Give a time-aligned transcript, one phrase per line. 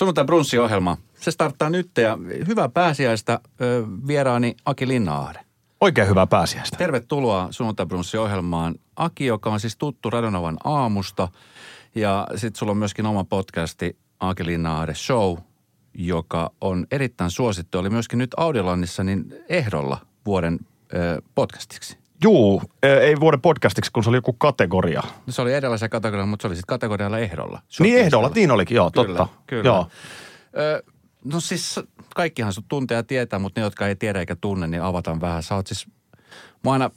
[0.00, 0.96] Sunnuntai brunssiohjelma.
[1.20, 2.18] Se starttaa nyt ja
[2.48, 3.40] hyvää pääsiäistä
[4.06, 5.40] vieraani Aki Linnaahde.
[5.80, 6.76] Oikein hyvää pääsiäistä.
[6.76, 8.74] Tervetuloa sunnuntai brunssiohjelmaan.
[8.96, 11.28] Aki, joka on siis tuttu Radonovan aamusta.
[11.94, 15.38] Ja sitten sulla on myöskin oma podcasti Aki Linnaahde Show,
[15.94, 17.78] joka on erittäin suosittu.
[17.78, 20.58] Oli myöskin nyt Audiolannissa niin ehdolla vuoden
[20.94, 21.98] ö, podcastiksi.
[22.22, 25.02] Juu, ei vuoden podcastiksi, kun se oli joku kategoria.
[25.26, 27.62] No se oli se kategoria, mutta se oli sitten kategorialla ehdolla.
[27.80, 29.28] Niin ehdolla, niin olikin, joo, Kyllä, totta.
[29.46, 29.64] kyllä.
[29.64, 29.88] Joo.
[30.58, 30.82] Ö,
[31.24, 31.80] no siis
[32.14, 35.42] kaikkihan sut tuntee ja tietää, mutta ne, jotka ei tiedä eikä tunne, niin avataan vähän.
[35.42, 35.86] Sä oot siis,
[36.64, 36.90] mä aina,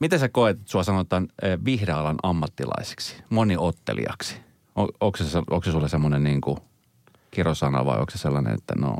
[0.00, 4.36] miten sä koet, että sua sanotaan ö, vihreäalan ammattilaisiksi, moniottelijaksi?
[4.74, 6.58] On, onko, se, onko se sulle semmoinen niin kuin
[7.30, 8.96] kirosana vai onko se sellainen, että no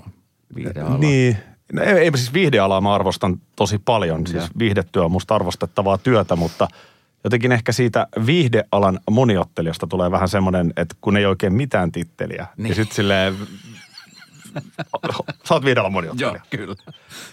[0.55, 0.99] vihreäala?
[0.99, 1.37] Niin.
[1.73, 4.27] No, ei, ei siis viihdealaa mä arvostan tosi paljon.
[4.27, 6.69] Siis viihdetyö on musta arvostettavaa työtä, mutta
[7.25, 12.47] jotenkin ehkä siitä viihdealan moniottelijasta tulee vähän semmoinen, että kun ei oikein mitään titteliä.
[12.57, 12.63] Niin.
[12.63, 12.69] Niin.
[12.69, 13.37] Ja sitten silleen,
[15.49, 16.35] sä oot viihdealan moniottelija.
[16.35, 16.75] Joo, kyllä.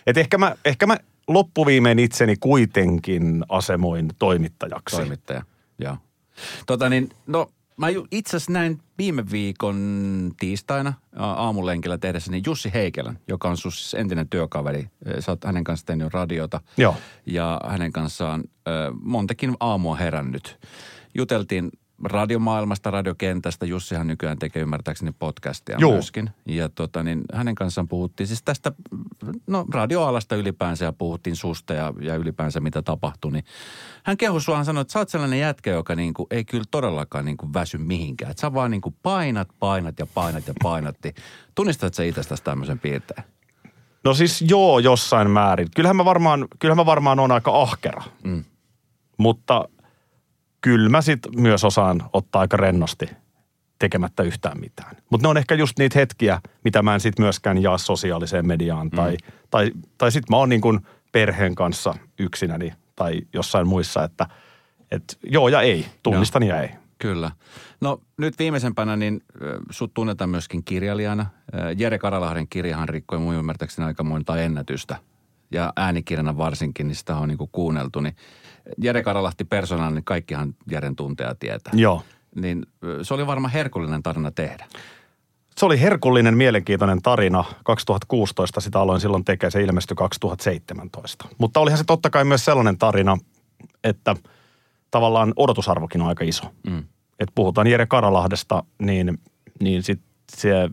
[0.08, 4.96] Et ehkä mä, ehkä mä loppuviimein itseni kuitenkin asemoin toimittajaksi.
[4.96, 5.44] Toimittaja,
[5.80, 5.98] joo.
[6.66, 7.52] Tota niin, no
[7.82, 9.78] mä itse asiassa näin viime viikon
[10.40, 14.90] tiistaina aa- aamulenkillä tehdessäni Jussi Heikelän, joka on sun siis entinen työkaveri.
[15.20, 16.62] Sä oot hänen kanssaan tehnyt radiota.
[16.78, 16.96] Joo.
[17.26, 18.44] Ja hänen kanssaan
[19.02, 20.60] montakin aamua herännyt.
[21.14, 21.72] Juteltiin
[22.04, 23.66] radiomaailmasta, radiokentästä.
[23.66, 25.94] Jussihan nykyään tekee ymmärtääkseni podcastia Juu.
[25.94, 26.30] myöskin.
[26.46, 28.72] Ja tota, niin hänen kanssaan puhuttiin siis tästä,
[29.48, 33.32] no radioalasta ylipäänsä ja puhuttiin susta ja, ja ylipäänsä mitä tapahtui.
[33.32, 33.46] Niin
[34.04, 37.26] hän kehui sua, hän sanoi, että sä oot sellainen jätkä, joka niinku, ei kyllä todellakaan
[37.26, 38.32] niinku väsy mihinkään.
[38.32, 41.14] Että sä vaan niinku painat, painat ja painat ja painatti.
[41.56, 43.24] Tunnistat sä itsestäsi tämmöisen piirteen?
[44.04, 45.68] No siis joo, jossain määrin.
[45.76, 48.04] Kyllähän mä varmaan, kyllähän mä varmaan on aika ahkera.
[48.24, 48.44] Mm.
[49.18, 49.70] Mutta
[50.62, 53.10] kyllä mä sit myös osaan ottaa aika rennosti
[53.80, 54.96] tekemättä yhtään mitään.
[55.10, 58.88] Mutta ne on ehkä just niitä hetkiä, mitä mä en sit myöskään jaa sosiaaliseen mediaan.
[58.88, 58.96] Mm.
[58.96, 59.18] Tai,
[59.50, 60.80] tai, tai sit mä oon niin kuin
[61.12, 64.28] perheen kanssa yksinäni tai jossain muissa, että
[64.92, 66.70] et joo ja ei, tunnistan ja ei.
[67.00, 67.32] Kyllä.
[67.82, 69.24] No nyt viimeisempänä niin
[69.70, 71.26] sut tunnetaan myöskin kirjailijana.
[71.78, 74.98] Jere Karalahden kirjahan rikkoi mun ymmärtääkseni aika monta ennätystä.
[75.52, 78.00] Ja äänikirjana varsinkin, niin sitä on niin kuunneltu.
[78.00, 78.16] Niin
[78.78, 81.74] Jere Karalahti persoonana, niin kaikkihan Jeren tunteja tietää.
[81.76, 82.04] Joo.
[82.36, 82.66] Niin
[83.02, 84.68] se oli varmaan herkullinen tarina tehdä.
[85.58, 87.44] Se oli herkullinen, mielenkiintoinen tarina.
[87.64, 91.28] 2016 sitä aloin silloin tekemään, se ilmestyi 2017.
[91.38, 93.18] Mutta olihan se totta kai myös sellainen tarina,
[93.84, 94.16] että
[94.92, 96.46] tavallaan odotusarvokin on aika iso.
[96.68, 96.84] Mm.
[97.20, 99.18] Et puhutaan Jere Karalahdesta, niin,
[99.62, 100.02] niin sit
[100.36, 100.70] se,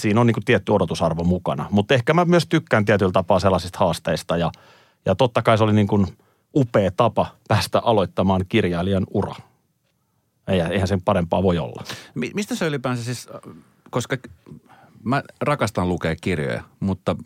[0.00, 1.66] siinä on niinku tietty odotusarvo mukana.
[1.70, 4.50] Mutta ehkä mä myös tykkään tietyllä tapaa sellaisista haasteista ja,
[5.06, 6.06] ja totta kai se oli niin kuin
[6.56, 9.34] upea tapa päästä aloittamaan kirjailijan ura.
[10.48, 11.84] Eihän, eihän sen parempaa voi olla.
[12.14, 13.28] Mi- mistä se ylipäänsä siis,
[13.90, 14.16] koska
[15.04, 17.16] mä rakastan lukea kirjoja, mutta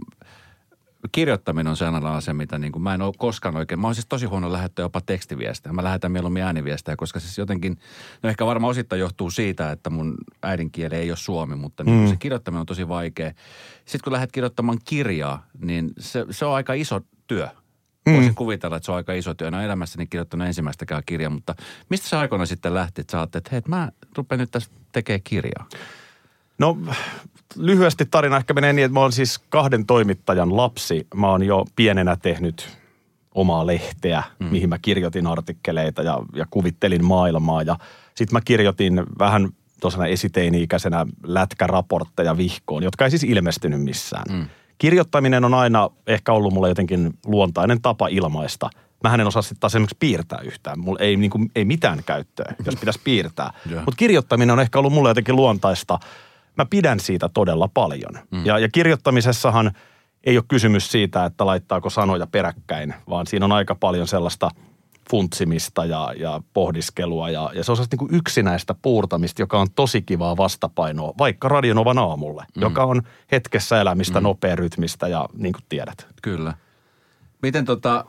[1.12, 3.81] kirjoittaminen on sellainen asia, mitä niin kuin mä en ole koskaan oikein.
[3.81, 5.72] Mä oon siis tosi huono lähettää jopa tekstiviestejä.
[5.72, 7.78] Mä lähetän mieluummin ääniviestejä, koska siis jotenkin,
[8.22, 12.09] no ehkä varmaan osittain johtuu siitä, että mun äidinkieli ei ole suomi, mutta niin Mm.
[12.09, 13.33] se kirjoittaminen on tosi vaikea.
[13.84, 17.49] Sitten kun lähdet kirjoittamaan kirjaa, niin se, se on aika iso työ.
[18.14, 19.48] Voisin kuvitella, että se on aika iso työ.
[19.48, 21.54] En ole elämässäni kirjoittanut ensimmäistäkään kirjaa, mutta
[21.88, 25.66] mistä se aikoina sitten lähti, että sä että hei, mä rupean nyt tässä tekemään kirjaa?
[26.58, 26.78] No
[27.56, 31.06] lyhyesti tarina ehkä menee niin, että mä oon siis kahden toimittajan lapsi.
[31.14, 32.78] Mä oon jo pienenä tehnyt
[33.34, 34.47] omaa lehteä, mm.
[34.47, 37.62] mihin mä kirjoitin artikkeleita ja, ja kuvittelin maailmaa.
[37.62, 37.76] Ja
[38.14, 39.48] sitten mä kirjoitin vähän
[39.80, 44.24] tuossa esiteini-ikäisenä lätkäraportteja vihkoon, jotka ei siis ilmestynyt missään.
[44.30, 44.48] Mm.
[44.78, 48.71] Kirjoittaminen on aina ehkä ollut mulle jotenkin luontainen tapa ilmaista.
[49.05, 50.81] Mä en osaa sitten taas esimerkiksi piirtää yhtään.
[50.81, 53.53] Mulla ei, niin kuin, ei mitään käyttöä, jos pitäisi piirtää.
[53.71, 53.83] Joo.
[53.84, 55.99] Mutta kirjoittaminen on ehkä ollut mulle jotenkin luontaista.
[56.56, 58.19] Mä pidän siitä todella paljon.
[58.31, 58.47] Mm.
[58.47, 59.72] Ja, ja kirjoittamisessahan
[60.25, 64.50] ei ole kysymys siitä, että laittaako sanoja peräkkäin, vaan siinä on aika paljon sellaista
[65.10, 67.30] funtsimista ja, ja pohdiskelua.
[67.30, 71.48] Ja, ja se on sellaista niin kuin yksinäistä puurtamista, joka on tosi kivaa vastapainoa, vaikka
[71.48, 72.62] Radionovan aamulle, mm.
[72.62, 73.03] joka on
[73.33, 74.24] hetkessä elämistä, mm.
[74.24, 76.06] nopea rytmistä ja niin kuin tiedät.
[76.22, 76.54] Kyllä.
[77.42, 78.04] Miten tota,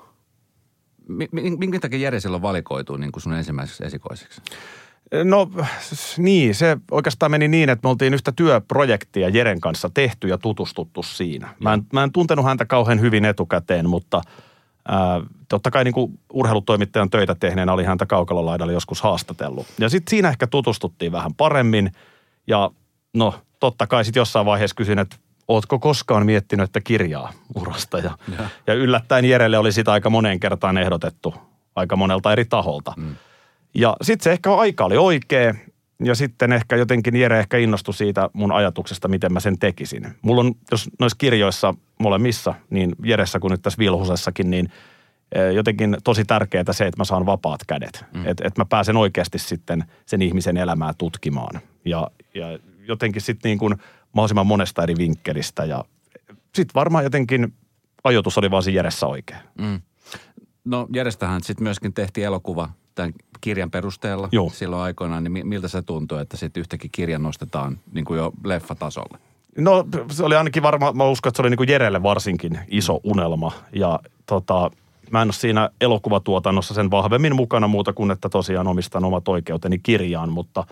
[1.08, 4.42] mi- mi- minkä takia Jere silloin valikoituu niin kuin sun ensimmäiseksi esikoiseksi?
[5.24, 5.52] No
[6.18, 11.04] niin, se oikeastaan meni niin, että me oltiin yhtä työprojektia Jeren kanssa tehty ja tutustuttu
[11.04, 11.56] siinä.
[11.60, 14.22] Mä en, mä en tuntenut häntä kauhean hyvin etukäteen, mutta
[14.88, 19.68] ää, totta kai niin kuin urheilutoimittajan töitä tehneenä oli häntä kaukalolaidalla joskus haastatellut.
[19.80, 21.92] Ja sitten siinä ehkä tutustuttiin vähän paremmin
[22.48, 22.72] ja
[23.14, 25.16] no totta kai sitten jossain vaiheessa kysyin, että
[25.48, 27.98] ootko koskaan miettinyt, että kirjaa urasta?
[28.00, 28.48] Ja, Joo.
[28.68, 31.34] ja yllättäen Jerelle oli sitä aika moneen kertaan ehdotettu
[31.76, 32.94] aika monelta eri taholta.
[32.98, 33.16] Mm.
[33.74, 35.54] Ja sitten se ehkä aika oli oikea
[36.04, 40.08] ja sitten ehkä jotenkin Jere ehkä innostui siitä mun ajatuksesta, miten mä sen tekisin.
[40.22, 44.72] Mulla on, jos noissa kirjoissa molemmissa, niin Jeressä kuin nyt tässä Vilhusessakin, niin
[45.32, 48.06] eh, jotenkin tosi tärkeää se, että mä saan vapaat kädet.
[48.14, 48.28] Mm.
[48.28, 51.62] Että et mä pääsen oikeasti sitten sen ihmisen elämää tutkimaan.
[51.86, 53.76] Ja, ja jotenkin sitten niin kuin
[54.14, 55.66] mahdollisimman monesta eri vinkkelistä.
[55.66, 55.86] Ja
[56.56, 57.54] sitten varmaan jotenkin
[58.04, 59.40] ajoitus oli vaan siinä Jeressä oikein.
[59.58, 59.82] Mm.
[60.66, 62.70] No Jerestähän sitten myöskin tehtiin elokuva
[63.00, 64.50] tämän kirjan perusteella Joo.
[64.50, 69.18] silloin aikoinaan, niin miltä se tuntuu, että sitten yhtäkkiä kirja nostetaan niin kuin jo leffatasolle?
[69.58, 73.00] No se oli ainakin varmaan, mä uskon, että se oli niin kuin Jerelle varsinkin iso
[73.04, 73.52] unelma.
[73.74, 74.72] Ja tota,
[75.12, 79.80] mä en ole siinä elokuvatuotannossa sen vahvemmin mukana muuta kuin, että tosiaan omistan omat oikeuteni
[79.80, 80.64] kirjaan, mutta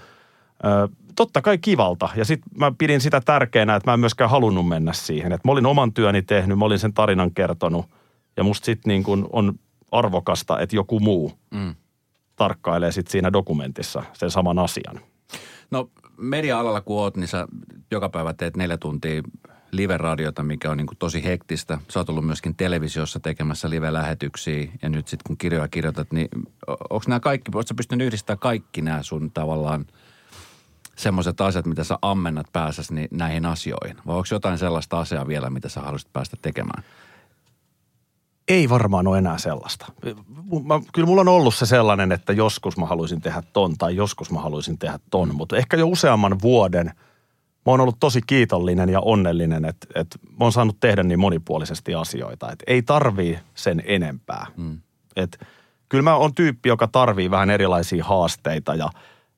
[0.66, 2.10] ö, totta kai kivalta.
[2.16, 5.32] Ja sitten mä pidin sitä tärkeänä, että mä en myöskään halunnut mennä siihen.
[5.32, 7.86] Että mä olin oman työni tehnyt, mä olin sen tarinan kertonut
[8.38, 9.54] ja musta sitten niin on
[9.92, 11.76] arvokasta, että joku muu mm.
[12.38, 15.00] Tarkkailee sitten siinä dokumentissa sen saman asian.
[15.72, 17.48] No media-alalla kun oot, niin sä
[17.92, 19.22] joka päivä teet neljä tuntia
[19.72, 21.78] live-radiota, mikä on niin kuin tosi hektistä.
[21.90, 26.28] Sä oot ollut myöskin televisiossa tekemässä live-lähetyksiä ja nyt sitten kun kirjoja kirjoitat, niin
[26.68, 29.86] onko nämä kaikki, ootko sä pystynyt yhdistämään kaikki nämä sun tavallaan
[30.96, 33.98] semmoiset asiat, mitä sä ammennat päässäsi niin näihin asioihin?
[34.08, 36.84] Vai onko jotain sellaista asiaa vielä, mitä sä haluaisit päästä tekemään?
[38.48, 39.86] Ei varmaan ole enää sellaista.
[40.64, 44.32] Mä, kyllä mulla on ollut se sellainen, että joskus mä haluaisin tehdä ton tai joskus
[44.32, 46.92] mä haluaisin tehdä ton, mutta ehkä jo useamman vuoden
[47.66, 51.96] mä oon ollut tosi kiitollinen ja onnellinen, että, että mä oon saanut tehdä niin monipuolisesti
[51.96, 54.46] asioita, että ei tarvii sen enempää.
[54.58, 54.80] Mm.
[55.16, 55.46] Et,
[55.90, 58.90] kyllä mä oon tyyppi, joka tarvii vähän erilaisia haasteita ja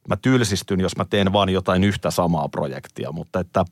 [0.07, 3.65] mä tylsistyn, jos mä teen vaan jotain yhtä samaa projektia, mutta että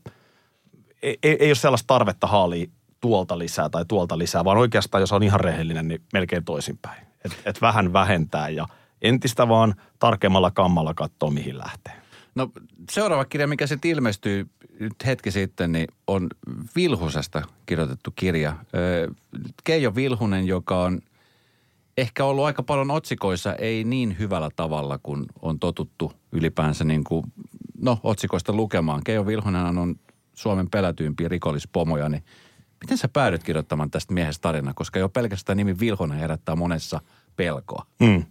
[1.03, 2.67] ei, ei ole sellaista tarvetta haalia
[3.01, 7.07] tuolta lisää tai tuolta lisää, vaan oikeastaan, jos on ihan rehellinen, niin melkein toisinpäin.
[7.25, 8.67] Että et vähän vähentää ja
[9.01, 11.93] entistä vaan tarkemmalla kammalla katsoa, mihin lähtee.
[12.35, 12.51] No
[12.91, 14.47] seuraava kirja, mikä sitten ilmestyy
[14.79, 16.27] nyt hetki sitten, niin on
[16.75, 18.55] Vilhusesta kirjoitettu kirja.
[19.63, 21.01] Keijo Vilhunen, joka on
[21.97, 27.23] ehkä ollut aika paljon otsikoissa, ei niin hyvällä tavalla kuin on totuttu ylipäänsä niin kuin,
[27.81, 29.01] no, otsikoista lukemaan.
[29.03, 29.95] Keijo Vilhunen on
[30.33, 32.23] Suomen pelätyimpiä rikollispomoja, niin–
[32.81, 37.01] Miten sä päädyt kirjoittamaan tästä miehestä tarinaa, koska jo pelkästään nimi Vilhonen herättää monessa
[37.35, 37.85] pelkoa?
[37.99, 38.25] Mm.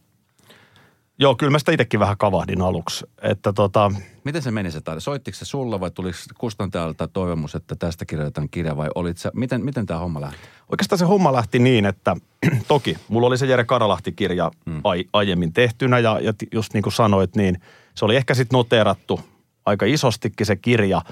[1.18, 3.06] Joo, kyllä mä sitä itsekin vähän kavahdin aluksi.
[3.22, 3.92] Että tota...
[4.24, 5.00] Miten se meni se tarina?
[5.00, 9.64] Soittiko se sulla vai tuliko kustantajalta toivomus, että tästä kirjoitetaan kirja vai olit sä, miten,
[9.64, 10.38] miten tämä homma lähti?
[10.68, 12.16] Oikeastaan se homma lähti niin, että
[12.68, 14.80] toki mulla oli se Jere Karalahti-kirja mm.
[14.84, 17.60] ai, aiemmin tehtynä ja, ja just niin kuin sanoit, niin
[17.94, 19.20] se oli ehkä sitten noteerattu
[19.66, 21.02] aika isostikin se kirja.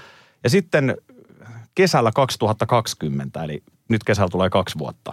[0.44, 0.96] Ja sitten
[1.74, 5.12] kesällä 2020, eli nyt kesällä tulee kaksi vuotta,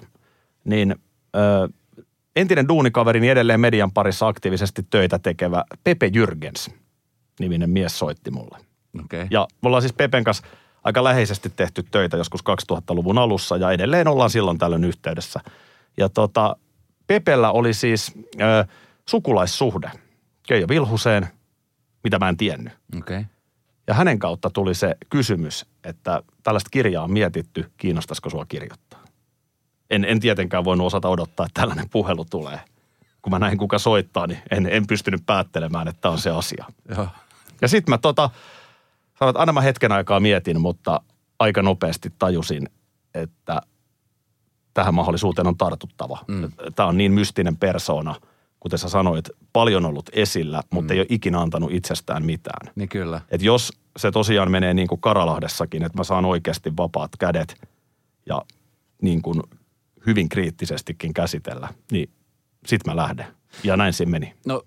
[0.63, 0.95] niin
[1.35, 1.69] ö,
[2.35, 6.71] entinen duunikaverini edelleen median parissa aktiivisesti töitä tekevä Pepe Jürgens
[7.39, 8.57] niminen mies soitti mulle.
[9.03, 9.27] Okay.
[9.29, 10.47] Ja me ollaan siis Pepen kanssa
[10.83, 15.39] aika läheisesti tehty töitä joskus 2000-luvun alussa ja edelleen ollaan silloin tällöin yhteydessä.
[15.97, 16.55] Ja tota,
[17.07, 18.11] Pepellä oli siis
[18.41, 18.65] ö,
[19.09, 19.91] sukulaissuhde
[20.47, 21.27] Keijo Vilhuseen,
[22.03, 22.73] mitä mä en tiennyt.
[22.97, 23.23] Okay.
[23.91, 28.99] Ja hänen kautta tuli se kysymys, että tällaista kirjaa on mietitty, kiinnostaisiko sua kirjoittaa.
[29.89, 32.59] En, en tietenkään voinut osata odottaa, että tällainen puhelu tulee.
[33.21, 36.65] Kun mä näin, kuka soittaa, niin en, en pystynyt päättelemään, että on se asia.
[36.89, 37.07] Joo.
[37.61, 38.29] Ja sitten mä tota,
[39.19, 41.01] sanoin, että aina mä hetken aikaa mietin, mutta
[41.39, 42.69] aika nopeasti tajusin,
[43.13, 43.61] että
[44.73, 46.19] tähän mahdollisuuteen on tartuttava.
[46.27, 46.51] Mm.
[46.75, 48.15] Tämä on niin mystinen persoona–
[48.61, 50.95] kuten sä sanoit, paljon ollut esillä, mutta mm.
[50.95, 52.73] ei ole ikinä antanut itsestään mitään.
[52.75, 53.21] Niin kyllä.
[53.31, 57.67] Et jos se tosiaan menee niin kuin Karalahdessakin, että mä saan oikeasti vapaat kädet
[58.25, 58.41] ja
[59.01, 59.41] niin kuin
[60.05, 62.09] hyvin kriittisestikin käsitellä, niin
[62.67, 63.25] sit mä lähden.
[63.63, 64.33] Ja näin se meni.
[64.45, 64.63] No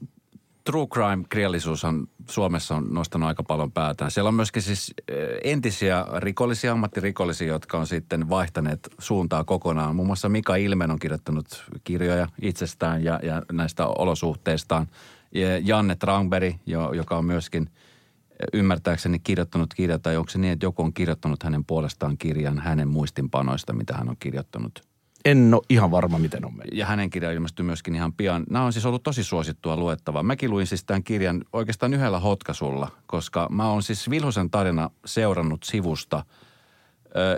[0.64, 4.11] true crime-kirjallisuus on Suomessa on nostanut aika paljon päätään.
[4.11, 9.97] Siellä on myöskin siis eh, entisiä rikollisia, ammattirikollisia, jotka on sitten vaihtaneet suuntaa kokonaan.
[9.97, 14.87] Muun muassa Mika Ilmen on kirjoittanut kirjoja itsestään ja, ja näistä olosuhteistaan.
[15.35, 16.54] Ja Janne Traungberg,
[16.92, 21.42] joka on myöskin eh, ymmärtääkseni kirjoittanut kirjaa, tai onko se niin, että joku on kirjoittanut
[21.42, 24.80] hänen puolestaan kirjan hänen muistinpanoista, mitä hän on kirjoittanut–
[25.25, 26.78] en ole ihan varma, miten on mennyt.
[26.78, 28.45] Ja hänen kirja ilmestyy myöskin ihan pian.
[28.50, 30.23] Nämä on siis ollut tosi suosittua luettavaa.
[30.23, 35.62] Mäkin luin siis tämän kirjan oikeastaan yhdellä hotkasulla, koska mä oon siis Vilhusen tarina seurannut
[35.62, 36.25] sivusta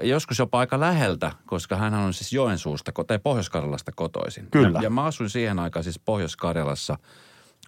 [0.03, 4.49] joskus jopa aika läheltä, koska hän on siis Joensuusta tai Pohjois-Karjalasta kotoisin.
[4.51, 4.79] Kyllä.
[4.79, 6.99] Ja, ja mä asuin siihen aikaan siis Pohjois-Karjalassa–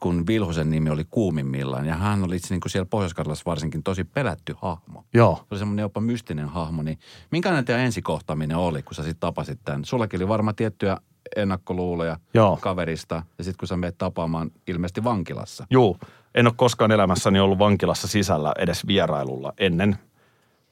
[0.00, 1.87] kun Vilhosen nimi oli kuumimmillaan.
[1.87, 5.05] Ja hän oli niin kuin siellä pohjois varsinkin tosi pelätty hahmo.
[5.14, 5.37] Joo.
[5.37, 6.83] Se oli semmoinen jopa mystinen hahmo.
[6.83, 6.99] Niin
[7.31, 9.85] minkälainen teidän ensikohtaaminen oli, kun sä sitten tapasit tämän?
[9.85, 10.97] Sullakin oli varmaan tiettyjä
[11.37, 12.59] ennakkoluuloja Joo.
[12.61, 15.67] kaverista ja sitten kun sä menet tapaamaan ilmeisesti vankilassa.
[15.71, 15.99] Juu,
[16.35, 19.99] en ole koskaan elämässäni ollut vankilassa sisällä edes vierailulla ennen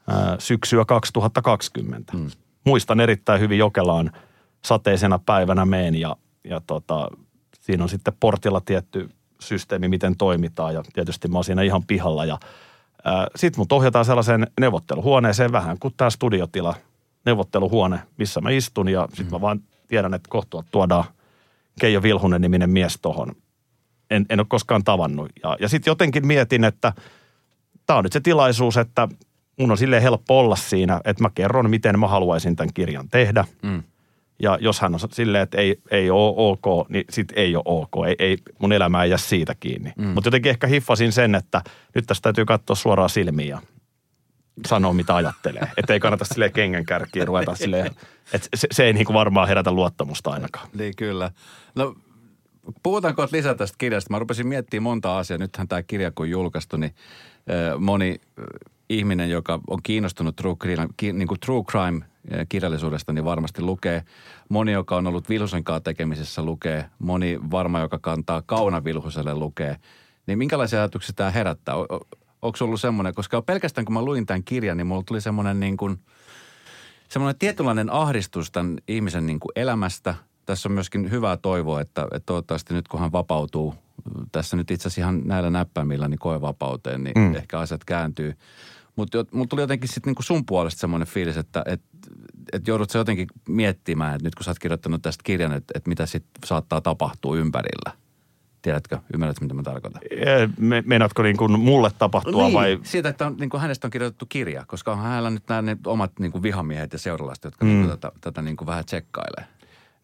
[0.08, 2.16] ää, syksyä 2020.
[2.16, 2.30] Mm.
[2.64, 4.12] Muistan erittäin hyvin Jokelaan
[4.64, 7.08] sateisena päivänä meen ja, ja tota,
[7.66, 12.24] siinä on sitten portilla tietty systeemi, miten toimitaan ja tietysti mä oon siinä ihan pihalla
[12.24, 12.38] ja
[13.36, 16.74] sitten mut ohjataan sellaiseen neuvotteluhuoneeseen vähän kuin tämä studiotila,
[17.24, 21.04] neuvotteluhuone, missä mä istun ja sitten mä vaan tiedän, että kohtua tuodaan
[21.80, 23.32] Keijo Vilhunen niminen mies tohon.
[24.10, 25.30] En, en ole koskaan tavannut.
[25.42, 26.92] Ja, ja sitten jotenkin mietin, että
[27.86, 29.08] tämä on nyt se tilaisuus, että
[29.58, 33.44] mun on silleen helppo olla siinä, että mä kerron, miten mä haluaisin tämän kirjan tehdä.
[33.62, 33.82] Mm.
[34.38, 38.06] Ja jos hän on silleen, että ei, ei ole ok, niin sit ei ole ok.
[38.06, 39.92] Ei, ei, mun elämä ei jää siitä kiinni.
[39.96, 40.06] Mm.
[40.06, 41.62] Mutta jotenkin ehkä hiffasin sen, että
[41.94, 43.60] nyt tästä täytyy katsoa suoraan silmiin ja
[44.66, 45.70] sanoa, mitä ajattelee.
[45.76, 47.86] Että ei kannata silleen kengän kärkiä ruveta silleen,
[48.32, 50.68] että se, se ei niinku varmaan herätä luottamusta ainakaan.
[50.74, 51.30] Niin kyllä.
[51.74, 51.94] No
[52.82, 54.10] puhutaanko lisää tästä kirjasta?
[54.10, 55.38] Mä rupesin miettimään monta asiaa.
[55.38, 56.94] Nythän tämä kirja kun julkaistu, niin
[57.78, 58.20] moni
[58.88, 62.04] ihminen, joka on kiinnostunut true crime, niin kuin true crime
[62.48, 64.02] kirjallisuudesta, niin varmasti lukee.
[64.48, 66.90] Moni, joka on ollut Vilhusen kanssa tekemisessä, lukee.
[66.98, 69.76] Moni varma, joka kantaa Kauna Vilhuselle, lukee.
[70.26, 71.74] Niin minkälaisia ajatuksia tämä herättää?
[72.42, 75.76] Onko ollut semmoinen, koska pelkästään kun mä luin tämän kirjan, niin mulla tuli semmoinen niin
[75.76, 75.98] kuin,
[77.08, 80.14] semmoinen tietynlainen ahdistus tämän ihmisen niin kuin elämästä.
[80.46, 83.74] Tässä on myöskin hyvää toivoa, että, että toivottavasti nyt kun hän vapautuu
[84.32, 87.34] tässä nyt itse asiassa ihan näillä näppäimillä niin koevapauteen, niin mm.
[87.34, 88.34] ehkä asiat kääntyy.
[88.96, 91.82] Mutta mulla tuli jotenkin sitten niinku sun puolesta semmoinen fiilis, että et,
[92.52, 95.86] et joudut sä jotenkin miettimään, että nyt kun sä oot kirjoittanut tästä kirjan, että et
[95.86, 97.92] mitä sitten saattaa tapahtua ympärillä.
[98.62, 100.02] Tiedätkö, ymmärrätkö mitä mä tarkoitan?
[100.58, 102.80] Me, meinaatko niin kuin mulle tapahtua niin, vai?
[102.82, 105.76] siitä, että on, niin kuin hänestä on kirjoitettu kirja, koska on hänellä nyt nämä ne
[105.86, 107.68] omat niin kuin vihamiehet ja seuralaiset, jotka mm.
[107.68, 109.46] niin kuin tätä, tätä niin kuin vähän tsekkailee.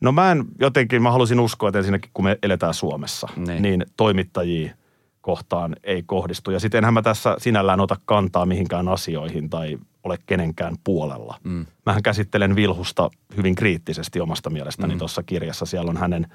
[0.00, 3.86] No mä en jotenkin, mä halusin uskoa, että ensinnäkin kun me eletään Suomessa, niin, niin
[3.96, 4.74] toimittajia
[5.22, 6.50] kohtaan ei kohdistu.
[6.50, 11.38] Ja sitten enhän mä tässä sinällään ota kantaa mihinkään asioihin tai ole kenenkään puolella.
[11.44, 11.66] Mm.
[11.86, 14.98] Mähän käsittelen Vilhusta hyvin kriittisesti omasta mielestäni mm.
[14.98, 15.66] tuossa kirjassa.
[15.66, 16.26] Siellä on hänen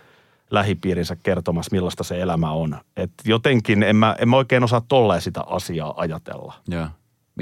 [0.51, 2.77] lähipiirinsä kertomassa, millaista se elämä on.
[2.97, 6.53] Et jotenkin en mä, en mä oikein osaa tolleen sitä asiaa ajatella.
[6.67, 6.87] Joo.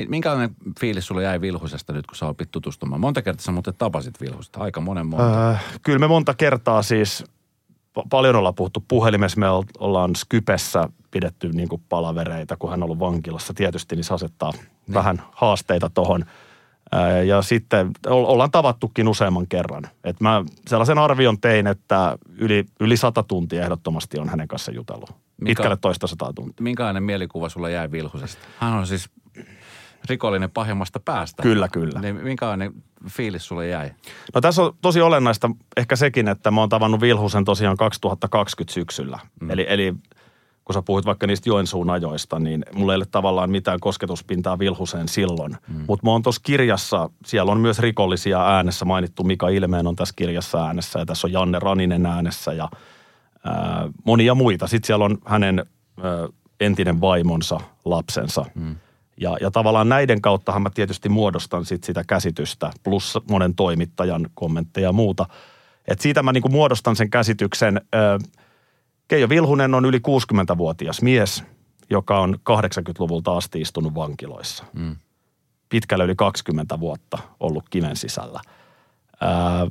[0.08, 3.02] Minkälainen fiilis sulle jäi Vilhusesta nyt, kun sä opit tutustumaan?
[3.02, 5.52] Monta kertaa sä muuten tapasit Vilhusta, aika monen monta.
[5.52, 7.24] Äh, kyllä me monta kertaa siis,
[8.10, 9.48] paljon ollaan puhuttu puhelimessa, me
[9.80, 13.54] ollaan Skypessä pidetty niin kuin palavereita, kun hän on ollut vankilassa.
[13.54, 14.94] Tietysti niin se asettaa niin.
[14.94, 16.25] vähän haasteita tuohon.
[17.25, 19.84] Ja sitten ollaan tavattukin useamman kerran.
[20.04, 25.10] Et mä sellaisen arvion tein, että yli, yli sata tuntia ehdottomasti on hänen kanssa jutellut.
[25.10, 26.64] Minkä, Pitkälle toista sataa tuntia.
[26.64, 28.42] Minkälainen mielikuva sulla jäi Vilhusesta?
[28.60, 29.10] Hän on siis
[30.09, 31.43] rikollinen pahimmasta päästä.
[31.43, 32.01] Kyllä, kyllä.
[32.01, 32.74] Niin minkälainen
[33.09, 33.91] fiilis sulle jäi?
[34.33, 39.19] No tässä on tosi olennaista ehkä sekin, että mä oon tavannut Vilhusen tosiaan 2020 syksyllä.
[39.41, 39.51] Mm.
[39.51, 39.93] Eli, eli
[40.65, 45.07] kun sä puhuit vaikka niistä Joensuun ajoista, niin mulla ei ole tavallaan mitään kosketuspintaa Vilhuseen
[45.07, 45.57] silloin.
[45.67, 45.83] Mm.
[45.88, 49.24] Mutta mä oon tuossa kirjassa, siellä on myös rikollisia äänessä mainittu.
[49.24, 52.69] Mika Ilmeen on tässä kirjassa äänessä ja tässä on Janne Raninen äänessä ja
[53.43, 54.67] ää, monia muita.
[54.67, 55.65] Sitten siellä on hänen
[56.03, 56.27] ää,
[56.59, 58.45] entinen vaimonsa, lapsensa.
[58.55, 58.75] Mm.
[59.22, 64.88] Ja, ja tavallaan näiden kauttahan mä tietysti muodostan sit sitä käsitystä, plus monen toimittajan kommentteja
[64.88, 65.25] ja muuta.
[65.88, 67.81] Et siitä mä niinku muodostan sen käsityksen.
[69.07, 71.43] Keijo Vilhunen on yli 60-vuotias mies,
[71.89, 74.63] joka on 80-luvulta asti istunut vankiloissa.
[74.74, 74.95] Mm.
[75.69, 78.41] Pitkälle yli 20 vuotta ollut kiven sisällä.
[79.22, 79.67] Ää,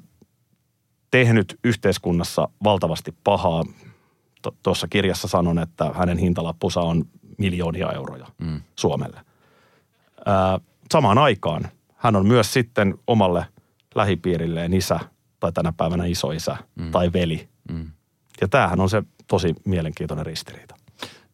[1.10, 3.64] tehnyt yhteiskunnassa valtavasti pahaa.
[4.62, 7.04] Tuossa kirjassa sanon, että hänen hintalappunsa on
[7.38, 8.60] miljoonia euroja mm.
[8.76, 9.20] Suomelle–
[10.93, 11.69] samaan aikaan
[12.04, 13.47] hän on myös sitten omalle
[13.95, 15.00] lähipiirilleen isä
[15.40, 16.90] tai tänä päivänä isoisä mm.
[16.90, 17.49] tai veli.
[17.71, 17.90] Mm.
[18.40, 20.75] Ja tämähän on se tosi mielenkiintoinen ristiriita.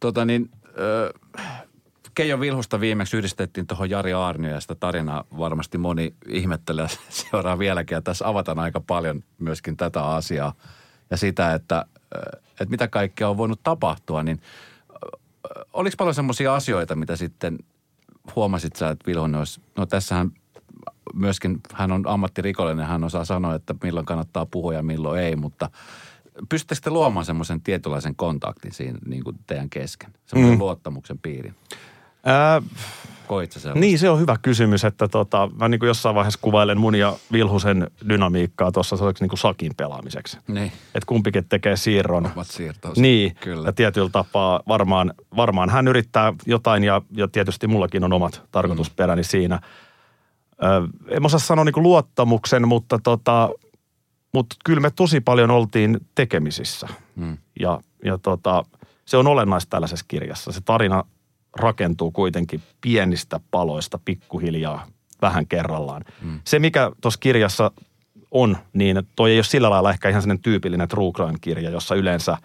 [0.01, 0.51] Tota niin,
[1.45, 1.63] äh,
[2.15, 7.95] Keijo Vilhusta viimeksi yhdistettiin tuohon Jari Aarnio ja sitä tarinaa varmasti moni ihmettelee seuraa vieläkin.
[7.95, 10.55] Ja tässä avataan aika paljon myöskin tätä asiaa
[11.11, 11.87] ja sitä, että,
[12.51, 14.23] että mitä kaikkea on voinut tapahtua.
[14.23, 14.41] Niin
[15.73, 17.59] oliko paljon semmoisia asioita, mitä sitten
[18.37, 20.31] huomasit sä, että Vilhonen olisi, no tässähän
[21.15, 25.71] myöskin hän on ammattirikollinen, hän osaa sanoa, että milloin kannattaa puhua ja milloin ei, mutta
[26.49, 30.61] pystyttekö te luomaan semmoisen tietynlaisen kontaktin siinä niin kuin teidän kesken, semmoisen mm.
[30.61, 31.55] luottamuksen piirin?
[32.25, 32.63] Ää,
[33.31, 36.79] Koit sä Niin, se on hyvä kysymys, että tota, mä niin kuin jossain vaiheessa kuvailen
[36.79, 40.39] mun ja Vilhusen dynamiikkaa tuossa sellaiseksi niin kuin sakin pelaamiseksi.
[40.49, 40.67] Niin.
[40.67, 42.27] Että kumpikin tekee siirron.
[42.27, 42.99] Omat siirtos.
[42.99, 43.69] Niin, Kyllä.
[43.69, 49.23] ja tietyllä tapaa varmaan, varmaan hän yrittää jotain ja, ja tietysti mullakin on omat tarkoitusperäni
[49.23, 49.27] mm.
[49.27, 49.61] siinä.
[50.63, 53.51] Ö, en osaa sanoa niin kuin luottamuksen, mutta tota,
[54.35, 56.89] mutta kyllä me tosi paljon oltiin tekemisissä.
[57.17, 57.39] Mm.
[57.61, 58.65] Ja, ja tota,
[59.05, 60.53] se on olennaista tällaisessa kirjassa.
[60.53, 61.05] Se tarina
[61.57, 64.87] rakentuu kuitenkin pienistä paloista pikkuhiljaa
[65.23, 66.05] vähän kerrallaan.
[66.23, 66.41] Mm.
[66.45, 67.71] Se, mikä tuossa kirjassa
[68.31, 72.37] on, niin toi ei ole sillä lailla ehkä ihan sellainen tyypillinen true crime-kirja, jossa yleensä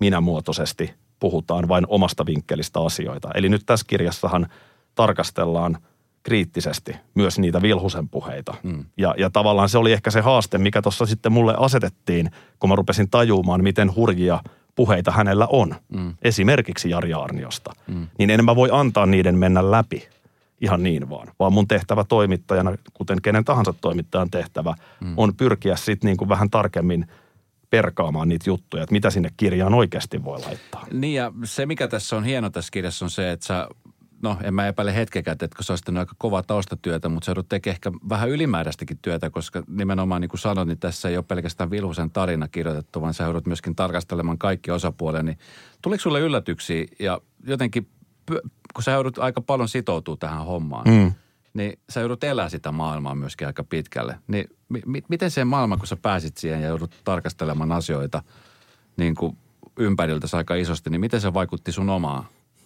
[0.00, 3.28] minämuotoisesti puhutaan vain omasta vinkkelistä asioita.
[3.34, 4.46] Eli nyt tässä kirjassahan
[4.94, 5.78] tarkastellaan
[6.22, 8.54] kriittisesti myös niitä Vilhusen puheita.
[8.62, 8.84] Mm.
[8.96, 12.76] Ja, ja tavallaan se oli ehkä se haaste, mikä tuossa sitten mulle asetettiin, kun mä
[12.76, 14.40] rupesin tajumaan, miten hurjia
[14.74, 15.74] puheita hänellä on.
[15.88, 16.14] Mm.
[16.22, 17.72] Esimerkiksi Jari Arniosta.
[17.86, 18.06] Mm.
[18.18, 20.08] Niin en mä voi antaa niiden mennä läpi
[20.60, 21.28] ihan niin vaan.
[21.38, 25.14] Vaan mun tehtävä toimittajana, kuten kenen tahansa toimittajan tehtävä, mm.
[25.16, 27.06] on pyrkiä sitten niin kuin vähän tarkemmin
[27.70, 30.86] perkaamaan niitä juttuja, että mitä sinne kirjaan oikeasti voi laittaa.
[30.92, 33.68] Niin ja se, mikä tässä on hieno tässä kirjassa on se, että sä
[34.24, 37.74] no en mä epäile hetkekään, että se olisi aika kovaa taustatyötä, mutta se joudut tekemään
[37.74, 42.10] ehkä vähän ylimääräistäkin työtä, koska nimenomaan niin kuin sanoin, niin tässä ei ole pelkästään Vilhusen
[42.10, 45.22] tarina kirjoitettu, vaan sä joudut myöskin tarkastelemaan kaikki osapuolia.
[45.22, 45.38] Niin
[45.82, 47.88] tuliko sulle yllätyksiä ja jotenkin,
[48.74, 51.12] kun sä joudut aika paljon sitoutua tähän hommaan, mm.
[51.54, 54.18] niin sä joudut elää sitä maailmaa myöskin aika pitkälle.
[54.26, 54.48] Niin
[54.86, 58.22] mi- miten se maailma, kun sä pääsit siihen ja joudut tarkastelemaan asioita
[58.96, 59.36] niin kuin
[59.78, 62.24] ympäriltä aika isosti, niin miten se vaikutti sun omaan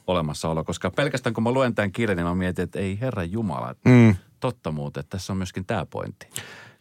[0.08, 3.74] olemassaolo, koska pelkästään kun mä luen tämän kirjan, niin mä mietin, että ei herra Jumala,
[3.84, 4.16] mm.
[4.40, 6.26] totta muuten, että tässä on myöskin tämä pointti.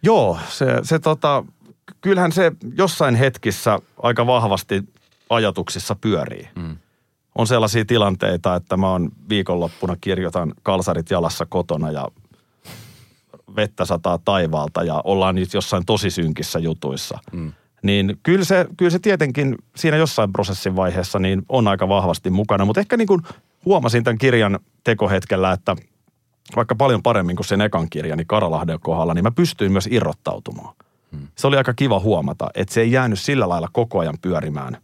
[0.04, 1.44] Joo, se, se tota,
[2.02, 4.84] kyllähän se jossain hetkissä aika vahvasti
[5.30, 6.48] ajatuksissa pyörii.
[6.56, 6.78] Mm.
[7.36, 12.08] On sellaisia tilanteita, että mä oon viikonloppuna kirjoitan kalsarit jalassa kotona ja
[13.56, 17.20] vettä sataa taivaalta ja ollaan nyt jossain tosi synkissä jutuissa.
[17.32, 17.54] Mm
[17.88, 22.66] niin kyllä se, kyllä se tietenkin siinä jossain prosessin vaiheessa niin on aika vahvasti mukana.
[22.66, 23.22] Mutta ehkä niin kuin
[23.66, 25.76] huomasin tämän kirjan tekohetkellä, että
[26.56, 30.76] vaikka paljon paremmin kuin sen ekan kirjan, niin Karalahden kohdalla, niin mä pystyin myös irrottautumaan.
[31.12, 31.28] Hmm.
[31.36, 34.78] Se oli aika kiva huomata, että se ei jäänyt sillä lailla koko ajan pyörimään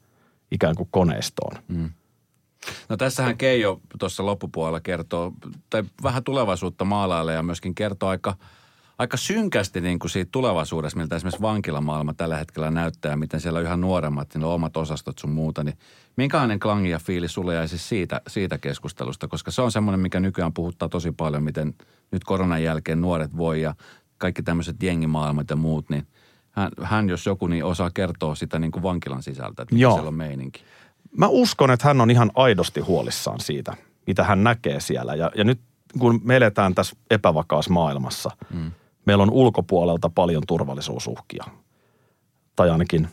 [0.52, 1.58] ikään kuin koneistoon.
[1.74, 1.90] Hmm.
[2.90, 5.34] No tässähän Keijo tuossa loppupuolella kertoo,
[5.70, 8.36] tai vähän tulevaisuutta maalailee ja myöskin kertoo aika–
[8.98, 13.58] aika synkästi niin kuin siitä tulevaisuudessa, miltä esimerkiksi vankilamaailma tällä hetkellä näyttää ja miten siellä
[13.58, 15.78] on yhä nuoremmat, niin on omat osastot sun muuta, niin
[16.16, 19.28] minkälainen klangi ja fiili sulle jäi siis siitä, siitä keskustelusta?
[19.28, 21.74] Koska se on semmoinen, mikä nykyään puhuttaa tosi paljon, miten
[22.12, 23.76] nyt koronan jälkeen nuoret voi ja
[24.18, 26.08] kaikki tämmöiset jengimaailmat ja muut, niin
[26.52, 29.94] hän, hän jos joku, niin osaa kertoa sitä niin kuin vankilan sisältä, että Joo.
[29.94, 30.64] siellä on meininki.
[31.18, 33.74] Mä uskon, että hän on ihan aidosti huolissaan siitä,
[34.08, 35.16] mitä hän näkee siellä.
[35.16, 35.60] Ja, ja nyt
[36.00, 38.72] kun me eletään tässä epävakaassa maailmassa mm–
[39.06, 41.46] meillä on ulkopuolelta paljon turvallisuusuhkia.
[42.56, 43.08] Tai ainakin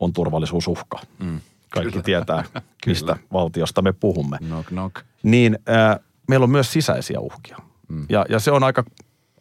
[0.00, 0.98] on turvallisuusuhka.
[1.18, 2.04] Mm, Kaikki kyllä.
[2.04, 2.44] tietää,
[2.86, 4.38] mistä valtiosta me puhumme.
[4.38, 4.96] Knock, knock.
[5.22, 5.98] Niin äh,
[6.28, 7.58] meillä on myös sisäisiä uhkia.
[7.88, 8.06] Mm.
[8.08, 8.84] Ja, ja se on aika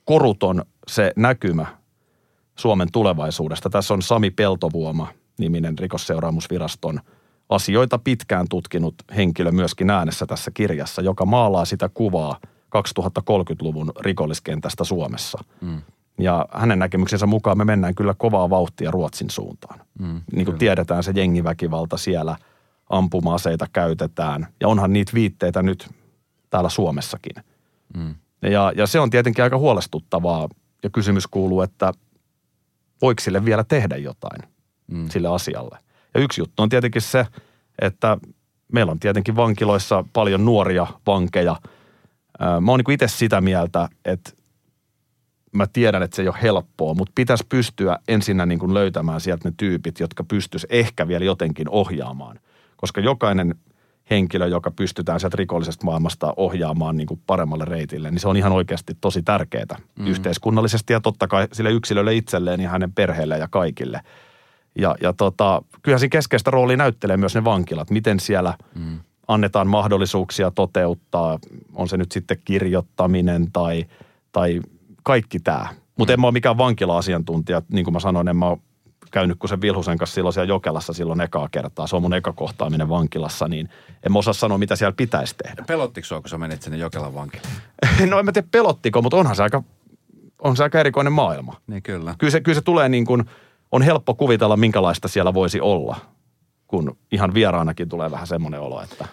[0.05, 1.77] koruton se näkymä
[2.55, 3.69] Suomen tulevaisuudesta.
[3.69, 5.07] Tässä on Sami Peltovuoma,
[5.39, 6.99] niminen rikosseuraamusviraston
[7.49, 12.38] asioita pitkään tutkinut henkilö myöskin äänessä tässä kirjassa, joka maalaa sitä kuvaa–
[12.77, 15.43] 2030-luvun rikolliskentästä Suomessa.
[15.62, 15.81] Mm.
[16.19, 19.79] Ja hänen näkemyksensä mukaan me mennään kyllä kovaa vauhtia Ruotsin suuntaan.
[19.99, 22.38] Mm, niin kuin tiedetään, se jengiväkivalta siellä,
[22.89, 24.47] ampuma-aseita käytetään.
[24.62, 25.89] Ja onhan niitä viitteitä nyt
[26.49, 27.43] täällä Suomessakin.
[27.97, 28.15] Mm.
[28.41, 30.49] Ja, ja se on tietenkin aika huolestuttavaa.
[30.83, 31.91] Ja kysymys kuuluu, että
[33.01, 34.41] voiko sille vielä tehdä jotain
[34.88, 35.09] mm.
[35.09, 35.77] sille asialle.
[36.13, 37.27] Ja yksi juttu on tietenkin se,
[37.81, 38.17] että
[38.71, 41.55] meillä on tietenkin vankiloissa paljon nuoria vankeja–
[42.62, 44.32] Mä oon niin itse sitä mieltä, että
[45.51, 49.49] mä tiedän, että se ei ole helppoa, mutta pitäisi pystyä ensinnä niin kuin löytämään sieltä
[49.49, 52.39] ne tyypit, jotka pystyisi ehkä vielä jotenkin ohjaamaan.
[52.77, 53.56] Koska jokainen
[54.10, 58.51] henkilö, joka pystytään sieltä rikollisesta maailmasta ohjaamaan niin kuin paremmalle reitille, niin se on ihan
[58.51, 60.08] oikeasti tosi tärkeää mm.
[60.08, 64.01] yhteiskunnallisesti ja totta kai sille yksilölle itselleen ja hänen perheelle ja kaikille.
[64.77, 69.67] Ja, ja tota, kyllähän siinä keskeistä roolia näyttelee myös ne vankilat, miten siellä mm annetaan
[69.67, 71.39] mahdollisuuksia toteuttaa,
[71.73, 73.86] on se nyt sitten kirjoittaminen tai,
[74.31, 74.62] tai
[75.03, 75.67] kaikki tämä.
[75.97, 76.13] Mutta mm.
[76.13, 78.57] en mä ole mikään vankila-asiantuntija, niin kuin mä sanoin, en mä ole
[79.12, 81.88] käynyt kuin sen Vilhusen kanssa silloin siellä Jokelassa silloin ekaa kertaa.
[81.88, 83.69] Se on mun eka kohtaaminen vankilassa, niin
[84.03, 85.63] en mä osaa sanoa, mitä siellä pitäisi tehdä.
[85.67, 87.53] Pelottiko sua, kun sä menit sinne Jokelan vankilaan?
[88.09, 89.63] no en mä tiedä pelottiko, mutta onhan se aika,
[90.41, 91.55] on se aika erikoinen maailma.
[91.67, 92.15] Niin kyllä.
[92.17, 93.23] Kyllä se, kyllä se tulee niin kuin,
[93.71, 95.95] on helppo kuvitella, minkälaista siellä voisi olla
[96.73, 99.07] kun ihan vieraanakin tulee vähän semmoinen olo, että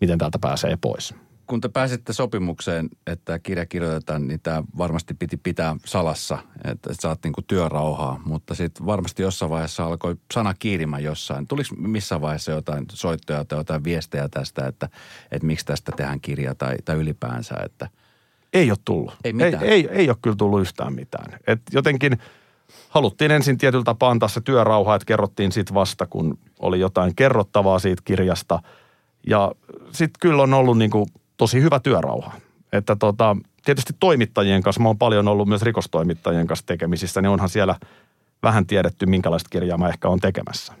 [0.00, 1.14] miten täältä pääsee pois.
[1.46, 7.18] Kun te pääsitte sopimukseen, että kirja kirjoitetaan, niin tämä varmasti piti pitää salassa, että saat
[7.24, 11.46] niinku työrauhaa, mutta sitten varmasti jossain vaiheessa alkoi sana kiirimä jossain.
[11.46, 14.88] Tuliko missä vaiheessa jotain soittoja tai jotain viestejä tästä, että,
[15.32, 17.88] että miksi tästä tehdään kirja tai, tai ylipäänsä, että–
[18.52, 19.16] ei ole tullut.
[19.24, 21.38] Ei, ei, ei, ei ole kyllä tullut yhtään mitään.
[21.46, 22.18] Et jotenkin
[22.88, 27.78] haluttiin ensin tietyllä tapaa antaa se työrauha, että kerrottiin sit vasta, kun oli jotain kerrottavaa
[27.78, 28.62] siitä kirjasta.
[29.26, 29.52] Ja
[29.92, 31.06] sitten kyllä on ollut niin kuin
[31.36, 32.32] tosi hyvä työrauha.
[32.72, 37.48] Että tota, tietysti toimittajien kanssa, mä oon paljon ollut myös rikostoimittajien kanssa tekemisissä, niin onhan
[37.48, 37.76] siellä
[38.42, 40.72] vähän tiedetty, minkälaista kirjaa mä ehkä on tekemässä.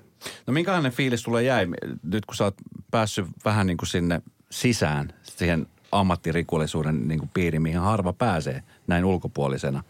[0.46, 1.66] No minkälainen fiilis sulle jäi
[2.02, 2.54] nyt, kun sä oot
[2.90, 9.04] päässyt vähän niin kuin sinne sisään, siihen ammattirikollisuuden niin kuin piiriin, mihin harva pääsee näin
[9.04, 9.82] ulkopuolisena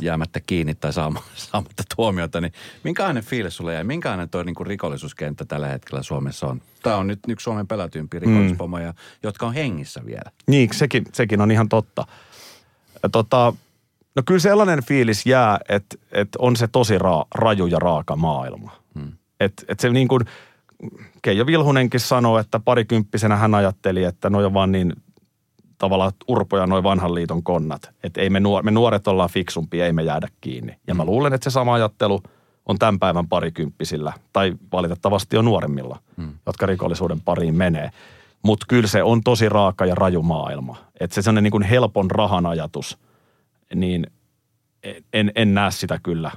[0.00, 0.92] jäämättä kiinni tai
[1.34, 2.52] saamatta tuomiota, niin
[2.84, 3.84] minkälainen fiilis sulle jäi?
[3.84, 6.62] Minkälainen tuo niin rikollisuuskenttä tällä hetkellä Suomessa on?
[6.82, 8.96] Tämä on nyt yksi Suomen pelätympi rikollispomoja, mm.
[9.22, 10.30] jotka on hengissä vielä.
[10.46, 12.06] Niin, sekin, sekin on ihan totta.
[13.12, 13.52] Tota,
[14.16, 18.76] no kyllä sellainen fiilis jää, että, että on se tosi ra, raju ja raaka maailma.
[18.94, 19.12] Mm.
[19.40, 20.24] Että, että se niin kuin,
[21.22, 24.92] Keijo Vilhunenkin sanoi, että parikymppisenä hän ajatteli, että no on vaan niin
[25.80, 27.90] tavallaan urpoja noin vanhan liiton konnat.
[28.02, 30.76] Että ei me, nuor- me nuoret ollaan fiksumpia, ei me jäädä kiinni.
[30.86, 31.06] Ja mä mm.
[31.06, 32.22] luulen, että se sama ajattelu
[32.66, 36.32] on tämän päivän parikymppisillä, tai valitettavasti on nuoremmilla, hmm.
[36.46, 37.90] jotka rikollisuuden pariin menee.
[38.42, 40.76] Mutta kyllä se on tosi raaka ja raju maailma.
[41.00, 42.98] Että se sellainen niin kuin helpon rahan ajatus,
[43.74, 44.06] niin
[45.12, 46.30] en, en näe sitä kyllä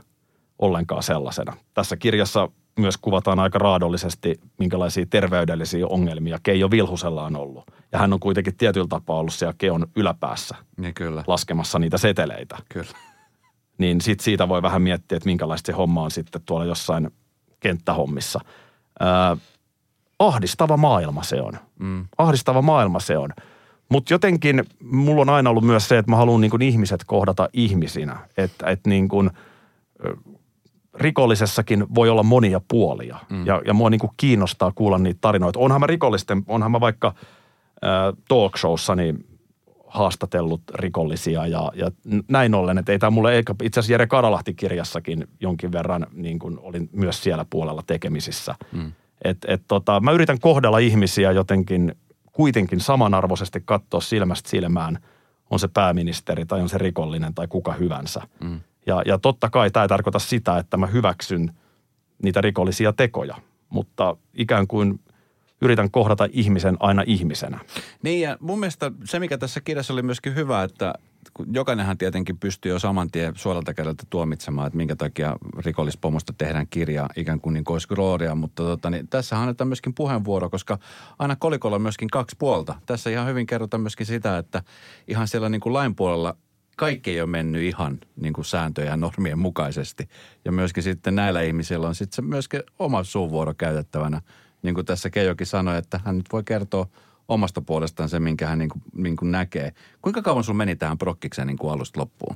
[0.60, 1.54] ollenkaan sellaisena.
[1.74, 7.72] Tässä kirjassa myös kuvataan aika raadollisesti, minkälaisia terveydellisiä ongelmia Keijo Vilhusella on ollut.
[7.94, 11.24] Ja hän on kuitenkin tietyllä tapaa ollut siellä Keon yläpäässä niin kyllä.
[11.28, 12.58] laskemassa niitä seteleitä.
[12.70, 12.92] Kyllä.
[13.78, 17.12] Niin sit siitä voi vähän miettiä, että minkälaista se homma on sitten tuolla jossain
[17.60, 18.40] kenttähommissa.
[19.02, 19.40] Äh,
[20.20, 21.54] ahdistava maailma se on.
[21.80, 22.06] Mm.
[22.18, 23.30] Ahdistava maailma se on.
[23.90, 28.18] Mutta jotenkin mulla on aina ollut myös se, että mä haluan niin ihmiset kohdata ihmisinä.
[28.38, 29.32] Että et niin kuin,
[30.94, 33.18] rikollisessakin voi olla monia puolia.
[33.30, 33.46] Mm.
[33.46, 35.60] Ja, ja mua niin kuin kiinnostaa kuulla niitä tarinoita.
[35.60, 37.14] Onhan mä rikollisten, onhan mä vaikka
[37.84, 39.26] äh, talk showssa niin
[39.88, 41.92] haastatellut rikollisia ja, ja
[42.28, 46.60] näin ollen, että ei tämä mulle, eikä itse asiassa Jere Karalahti-kirjassakin jonkin verran niin kuin
[46.60, 48.56] olin myös siellä puolella tekemisissä.
[48.72, 48.92] Mm.
[49.24, 51.96] Et, et tota, mä yritän kohdella ihmisiä jotenkin
[52.32, 55.00] kuitenkin samanarvoisesti katsoa silmästä silmään,
[55.50, 58.22] on se pääministeri tai on se rikollinen tai kuka hyvänsä.
[58.44, 58.60] Mm.
[58.86, 61.54] Ja, ja totta kai tämä ei tarkoita sitä, että mä hyväksyn
[62.24, 63.36] niitä rikollisia tekoja,
[63.70, 65.00] mutta ikään kuin
[65.64, 67.60] yritän kohdata ihmisen aina ihmisenä.
[68.04, 70.94] Niin ja mun mielestä se, mikä tässä kirjassa oli myöskin hyvä, että
[71.52, 77.10] jokainenhan tietenkin pystyy jo saman tien suoralta kädeltä tuomitsemaan, että minkä takia rikollispomosta tehdään kirja
[77.16, 80.80] ikään kuin niin kuin glooria, mutta tota, niin tässä annetaan myöskin puheenvuoro, koska
[81.20, 82.76] aina kolikolla on myöskin kaksi puolta.
[82.86, 84.64] Tässä ihan hyvin kerrotaan myöskin sitä, että
[85.08, 86.38] ihan siellä niin kuin lain puolella
[86.78, 90.10] kaikki ei ole mennyt ihan niin kuin sääntöjen ja normien mukaisesti.
[90.46, 94.22] Ja myöskin sitten näillä ihmisillä on sitten myöskin oma suuvuoro käytettävänä.
[94.64, 96.88] Niin kuin tässä Keijokin sanoi, että hän nyt voi kertoa
[97.28, 99.74] omasta puolestaan se, minkä hän niin kuin, niin kuin näkee.
[100.02, 102.36] Kuinka kauan sun meni tähän prokkikseen niin kuin alusta loppuun?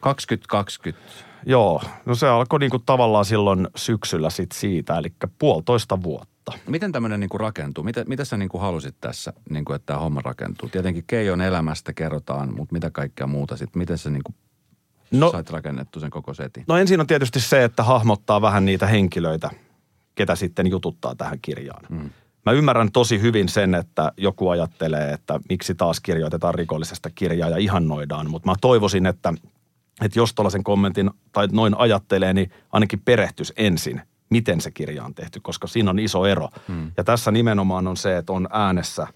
[0.00, 1.12] 2020.
[1.46, 6.52] Joo, no se alkoi niin kuin tavallaan silloin syksyllä sit siitä, eli puolitoista vuotta.
[6.66, 7.84] Miten tämmöinen niin kuin rakentuu?
[7.84, 10.68] Mitä, mitä sä niin kuin halusit tässä, niin kuin, että tämä homma rakentuu?
[10.68, 13.78] Tietenkin Keijon elämästä kerrotaan, mutta mitä kaikkea muuta sitten?
[13.78, 14.34] Miten sä niin kuin
[15.10, 16.64] no, sait rakennettu sen koko setin?
[16.68, 19.50] No ensin on tietysti se, että hahmottaa vähän niitä henkilöitä,
[20.18, 21.84] ketä sitten jututtaa tähän kirjaan.
[21.88, 22.10] Hmm.
[22.46, 27.56] Mä ymmärrän tosi hyvin sen, että joku ajattelee, että miksi taas kirjoitetaan rikollisesta kirjaa ja
[27.56, 29.34] ihannoidaan, mutta mä toivoisin, että,
[30.04, 35.14] että jos tuollaisen kommentin tai noin ajattelee, niin ainakin perehtys ensin miten se kirja on
[35.14, 36.48] tehty, koska siinä on iso ero.
[36.68, 36.92] Hmm.
[36.96, 39.06] Ja tässä nimenomaan on se, että on äänessä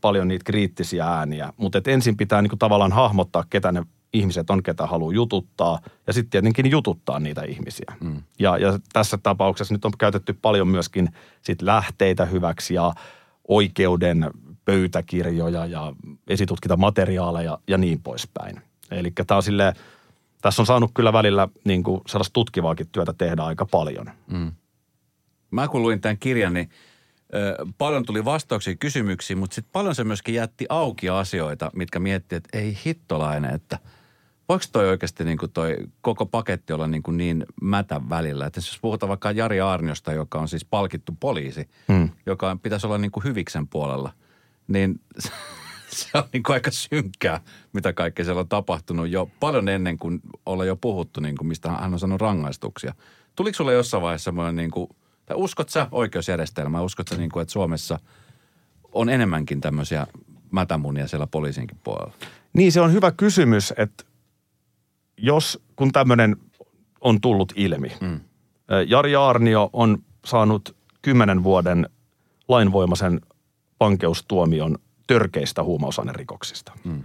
[0.00, 4.62] paljon niitä kriittisiä ääniä, mutta et ensin pitää niinku tavallaan hahmottaa, ketä ne ihmiset on,
[4.62, 7.92] ketä haluaa jututtaa, ja sitten tietenkin jututtaa niitä ihmisiä.
[8.04, 8.22] Hmm.
[8.38, 11.08] Ja, ja tässä tapauksessa nyt on käytetty paljon myöskin
[11.42, 12.92] sit lähteitä hyväksi ja
[13.48, 14.30] oikeuden
[14.64, 15.92] pöytäkirjoja ja
[16.28, 18.60] esitutkintamateriaaleja ja niin poispäin.
[18.90, 19.74] Eli tämä on silleen
[20.42, 24.10] tässä on saanut kyllä välillä niin kuin sellaista tutkivaakin työtä tehdä aika paljon.
[24.26, 24.52] Mm.
[25.50, 26.70] Mä kun luin tämän kirjan, niin
[27.34, 32.36] ö, paljon tuli vastauksia kysymyksiin, mutta sitten paljon se myöskin jätti auki asioita, mitkä miettii,
[32.36, 33.78] että ei hittolainen, että
[34.50, 38.46] voiko toi oikeasti niin kuin toi koko paketti olla niin, kuin niin mätä välillä.
[38.46, 42.08] Että jos puhutaan vaikka Jari Arniosta, joka on siis palkittu poliisi, mm.
[42.26, 44.12] joka pitäisi olla niin kuin hyviksen puolella,
[44.68, 45.00] niin
[45.98, 47.40] se on niin kuin aika synkkää,
[47.72, 51.70] mitä kaikkea siellä on tapahtunut jo paljon ennen kuin ollaan jo puhuttu, niin kuin mistä
[51.70, 52.94] hän on sanonut rangaistuksia.
[53.36, 54.88] Tuliko sulle jossain vaiheessa semmoinen, niin kuin,
[55.26, 57.98] tai uskot sä oikeusjärjestelmään, uskot sä, niin kuin, että Suomessa
[58.92, 60.06] on enemmänkin tämmöisiä
[60.50, 62.14] mätämunia siellä poliisinkin puolella?
[62.52, 64.04] Niin, se on hyvä kysymys, että
[65.22, 66.36] jos, kun tämmöinen
[67.00, 68.20] on tullut ilmi, mm.
[68.86, 71.88] Jari Arnio on saanut kymmenen vuoden
[72.48, 73.20] lainvoimaisen
[73.78, 76.72] pankeustuomion törkeistä huumausainerikoksista.
[76.84, 77.04] Mm.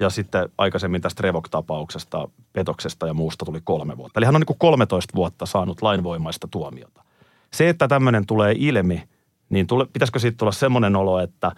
[0.00, 4.20] Ja sitten aikaisemmin tästä Revok-tapauksesta, petoksesta ja muusta tuli kolme vuotta.
[4.20, 7.04] Eli hän on niin kuin 13 vuotta saanut lainvoimaista tuomiota.
[7.52, 9.08] Se, että tämmöinen tulee ilmi,
[9.48, 11.52] niin tule, pitäisikö siitä tulla semmoinen olo, että,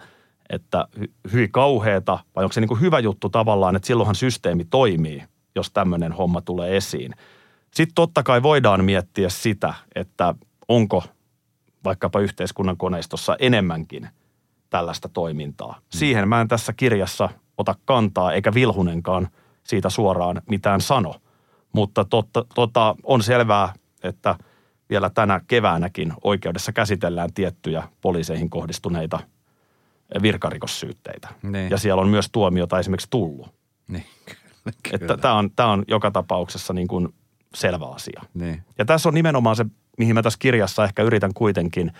[0.49, 4.65] että hy, hyvin kauheata, vai onko se niin kuin hyvä juttu tavallaan, että silloinhan systeemi
[4.65, 5.23] toimii,
[5.55, 7.11] jos tämmöinen homma tulee esiin.
[7.73, 10.35] Sitten totta kai voidaan miettiä sitä, että
[10.67, 11.03] onko
[11.83, 14.09] vaikkapa yhteiskunnan koneistossa enemmänkin
[14.69, 15.73] tällaista toimintaa.
[15.73, 15.83] Mm.
[15.89, 19.27] Siihen mä en tässä kirjassa ota kantaa, eikä Vilhunenkaan
[19.63, 21.15] siitä suoraan mitään sano.
[21.73, 24.35] Mutta totta, tota, on selvää, että
[24.89, 29.19] vielä tänä keväänäkin oikeudessa käsitellään tiettyjä poliiseihin kohdistuneita
[30.21, 31.27] virkarikossyytteitä.
[31.41, 31.69] Niin.
[31.69, 33.53] Ja siellä on myös tuomiota esimerkiksi tullut.
[33.87, 34.05] Niin,
[34.93, 37.13] Että tämä on, tää on joka tapauksessa niin kuin
[37.55, 38.21] selvä asia.
[38.33, 38.63] Niin.
[38.77, 39.65] Ja tässä on nimenomaan se,
[39.97, 41.91] mihin mä tässä kirjassa ehkä yritän kuitenkin,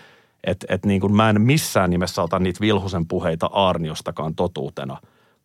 [0.44, 4.96] että et niin kuin mä en missään nimessä ota niitä Vilhusen puheita Aarniostakaan totuutena.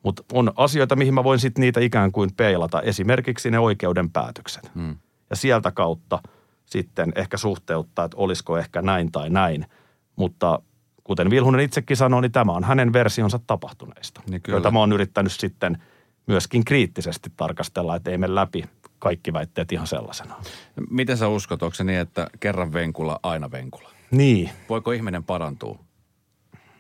[0.04, 4.71] Mutta on asioita, mihin mä voin sitten niitä ikään kuin peilata, esimerkiksi ne oikeuden päätökset.
[4.75, 4.95] Mm.
[5.30, 6.19] Ja sieltä kautta
[6.65, 9.65] sitten ehkä suhteuttaa, että olisiko ehkä näin tai näin.
[10.15, 10.60] Mutta
[11.04, 14.21] kuten Vilhunen itsekin sanoi, niin tämä on hänen versionsa tapahtuneista.
[14.30, 14.56] Niin kyllä.
[14.56, 15.78] joita mä oon yrittänyt sitten
[16.27, 18.63] myöskin kriittisesti tarkastella, että ei mene läpi
[18.99, 20.35] kaikki väitteet ihan sellaisena.
[20.89, 23.89] Miten sä uskot, onko se niin, että kerran venkula, aina venkula?
[24.11, 25.79] Niin, Voiko ihminen parantua?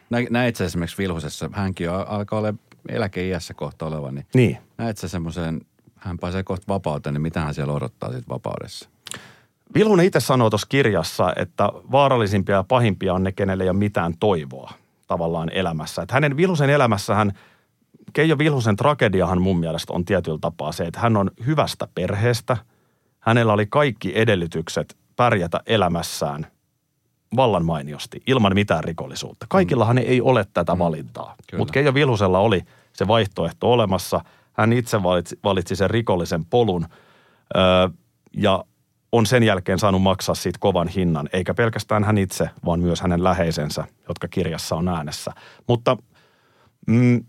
[0.09, 2.53] Nä- Näit sä esimerkiksi Vilhusessa, hänkin on, alkaa olla
[2.89, 4.57] eläkeiässä kohta oleva, niin niin.
[4.77, 5.61] näet sä semmoisen,
[5.95, 8.89] hän pääsee kohta vapauteen, niin mitä hän siellä odottaa siitä vapaudessa?
[9.75, 14.13] Vilhunen itse sanoo tuossa kirjassa, että vaarallisimpia ja pahimpia on ne, kenelle ei ole mitään
[14.19, 14.73] toivoa
[15.07, 16.01] tavallaan elämässä.
[16.01, 17.33] Että hänen Vilhusen elämässähän,
[18.15, 22.57] Keijo Vilhusen tragediahan mun mielestä on tietyllä tapaa se, että hän on hyvästä perheestä.
[23.19, 26.47] Hänellä oli kaikki edellytykset pärjätä elämässään
[27.35, 29.45] vallan mainiosti, ilman mitään rikollisuutta.
[29.49, 31.35] Kaikillahan ei ole tätä valintaa.
[31.49, 31.61] Kyllä.
[31.61, 32.61] Mutta Keijo Vilhusella oli
[32.93, 34.21] se vaihtoehto olemassa.
[34.53, 36.85] Hän itse valitsi, valitsi sen rikollisen polun
[37.55, 37.89] öö,
[38.37, 38.65] ja
[39.11, 41.29] on sen jälkeen saanut maksaa siitä kovan hinnan.
[41.33, 45.31] Eikä pelkästään hän itse, vaan myös hänen läheisensä, jotka kirjassa on äänessä.
[45.67, 45.97] Mutta
[46.87, 47.23] mm,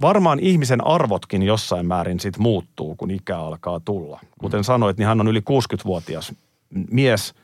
[0.00, 4.20] varmaan ihmisen arvotkin jossain määrin sit muuttuu, kun ikä alkaa tulla.
[4.38, 6.32] Kuten sanoit, niin hän on yli 60-vuotias
[6.90, 7.34] mies.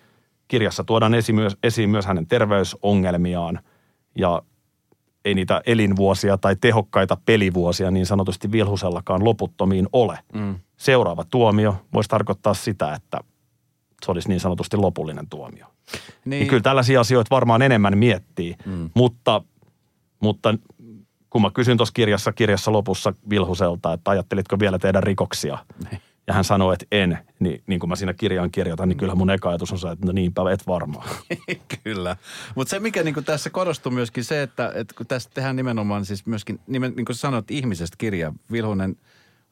[0.48, 3.60] Kirjassa tuodaan esiin myös, esiin myös hänen terveysongelmiaan
[4.18, 4.42] ja
[5.24, 10.18] ei niitä elinvuosia tai tehokkaita pelivuosia niin sanotusti Vilhusellakaan loputtomiin ole.
[10.34, 10.54] Mm.
[10.76, 13.20] Seuraava tuomio voisi tarkoittaa sitä, että
[14.04, 15.66] se olisi niin sanotusti lopullinen tuomio.
[15.92, 18.90] Niin, Niin kyllä tällaisia asioita varmaan enemmän miettii, Mm.
[18.94, 19.42] mutta,
[20.20, 20.54] mutta
[21.32, 25.58] kun mä kysyn tuossa kirjassa, kirjassa lopussa Vilhuselta, että ajattelitko vielä tehdä rikoksia,
[25.90, 26.02] Niin.
[26.26, 29.30] ja hän sanoi, että en, niin, niin kuin mä siinä kirjaan kirjoitan, niin kyllä mun
[29.30, 31.08] eka ajatus on se, että no niinpä, et varmaan.
[31.84, 32.16] Kyllä.
[32.54, 36.26] Mutta se, mikä niin tässä korostuu myöskin se, että, että kun tässä tehdään nimenomaan siis
[36.26, 38.32] myöskin, nimen, niin kuin sanoit, ihmisestä kirja.
[38.52, 38.96] Vilhunen,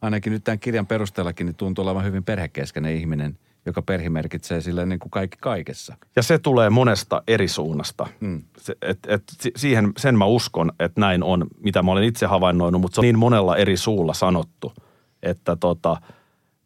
[0.03, 4.87] ainakin nyt tämän kirjan perusteellakin, niin tuntuu olevan hyvin perhekeskeinen ihminen, joka perhe merkitsee sille
[4.87, 5.97] niin kuin kaikki kaikessa.
[6.17, 8.07] Ja se tulee monesta eri suunnasta.
[8.21, 8.43] Mm.
[8.59, 12.27] Se, et, et, si- siihen, sen mä uskon, että näin on, mitä mä olen itse
[12.27, 14.73] havainnoinut, mutta se on niin monella eri suulla sanottu,
[15.23, 15.97] että tota,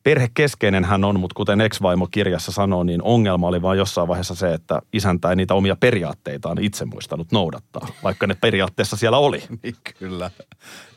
[0.05, 4.55] perhekeskeinen hän on, mutta kuten ex-vaimo kirjassa sanoo, niin ongelma oli vaan jossain vaiheessa se,
[4.55, 9.43] että isäntä ei niitä omia periaatteitaan itse muistanut noudattaa, vaikka ne periaatteessa siellä oli.
[9.63, 10.31] Niin kyllä.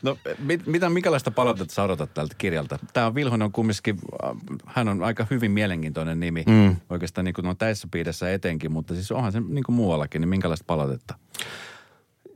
[0.02, 2.78] No mit, mitä, minkälaista palautetta sä odotat tältä kirjalta?
[2.92, 4.30] Tämä on Vilhonen on kumminkin, äh,
[4.66, 6.44] hän on aika hyvin mielenkiintoinen nimi.
[6.46, 6.76] Mm.
[6.90, 10.28] Oikeastaan niin kuin no, tässä piidessä etenkin, mutta siis onhan se niin kuin muuallakin, niin
[10.28, 11.14] minkälaista palautetta?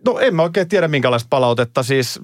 [0.06, 1.82] No en mä oikein tiedä minkälaista palautetta.
[1.82, 2.20] Siis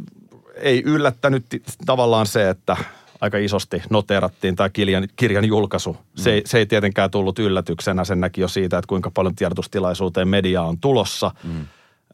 [0.56, 1.46] ei yllättänyt
[1.86, 2.76] tavallaan se, että
[3.20, 5.96] aika isosti noteerattiin tämä kirjan, kirjan julkaisu.
[6.16, 8.04] Se, ei, se ei tietenkään tullut yllätyksenä.
[8.04, 11.30] Sen näki jo siitä, että kuinka paljon tiedotustilaisuuteen media on tulossa.
[11.44, 11.66] Mm.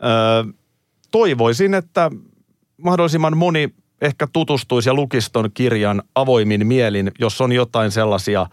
[0.02, 0.52] Öö,
[1.10, 2.10] toivoisin, että
[2.76, 8.46] mahdollisimman moni ehkä tutustuisi ja lukisi ton kirjan avoimin mielin, jos on jotain sellaisia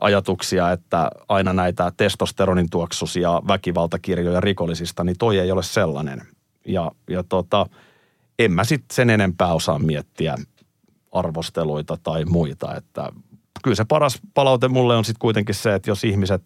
[0.00, 6.22] ajatuksia, että aina näitä testosteronin tuoksusia väkivaltakirjoja rikollisista, niin toi ei ole sellainen.
[6.66, 7.66] Ja, ja tota,
[8.38, 10.36] en mä sitten sen enempää osaa miettiä
[11.18, 13.12] arvosteluita tai muita, että
[13.62, 16.42] kyllä se paras palaute mulle on sitten kuitenkin se, että jos ihmiset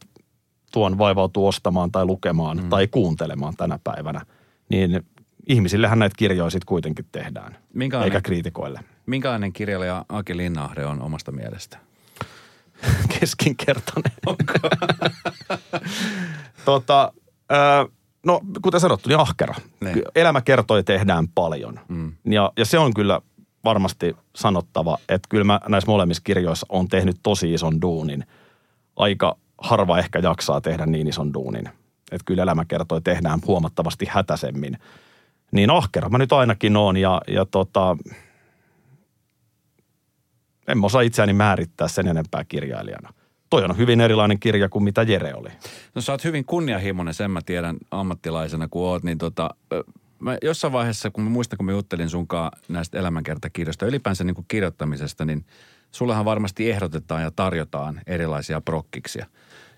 [0.73, 2.69] tuon vaivautuu ostamaan tai lukemaan mm.
[2.69, 4.21] tai kuuntelemaan tänä päivänä,
[4.69, 5.07] niin
[5.49, 8.81] ihmisillehän näitä kirjoja sitten kuitenkin tehdään, Minkälainen, eikä kriitikoille.
[9.07, 11.79] minkälainen kirjailija Aki Linnahde on omasta mielestä?
[13.21, 14.13] Keskinkertainen.
[16.65, 17.13] tota,
[17.53, 17.91] ö,
[18.27, 19.55] no kuten sanottu, niin ahkera.
[19.81, 19.95] Niin.
[19.95, 21.81] Ky- Elämä kertoi tehdään paljon.
[21.89, 22.13] Mm.
[22.25, 23.21] Ja, ja se on kyllä
[23.64, 28.25] varmasti sanottava, että kyllä mä näissä molemmissa kirjoissa on tehnyt tosi ison duunin.
[28.96, 31.68] Aika harva ehkä jaksaa tehdä niin ison duunin.
[32.12, 34.79] Että kyllä elämä kertoi tehdään huomattavasti hätäisemmin.
[35.53, 37.96] Niin ahkera mä nyt ainakin oon ja, ja tota,
[40.68, 43.12] en mä osaa itseäni määrittää sen enempää kirjailijana.
[43.51, 45.48] Toi on hyvin erilainen kirja kuin mitä Jere oli.
[45.94, 49.51] No sä oot hyvin kunnianhimoinen, sen mä tiedän ammattilaisena kun oot, niin tota,
[50.23, 54.45] mä jossain vaiheessa, kun mä muistan, kun mä juttelin sunkaan näistä elämänkertakirjoista, ylipäänsä niin kuin
[54.49, 55.47] kirjoittamisesta, niin
[55.91, 59.27] sullahan varmasti ehdotetaan ja tarjotaan erilaisia prokkiksia.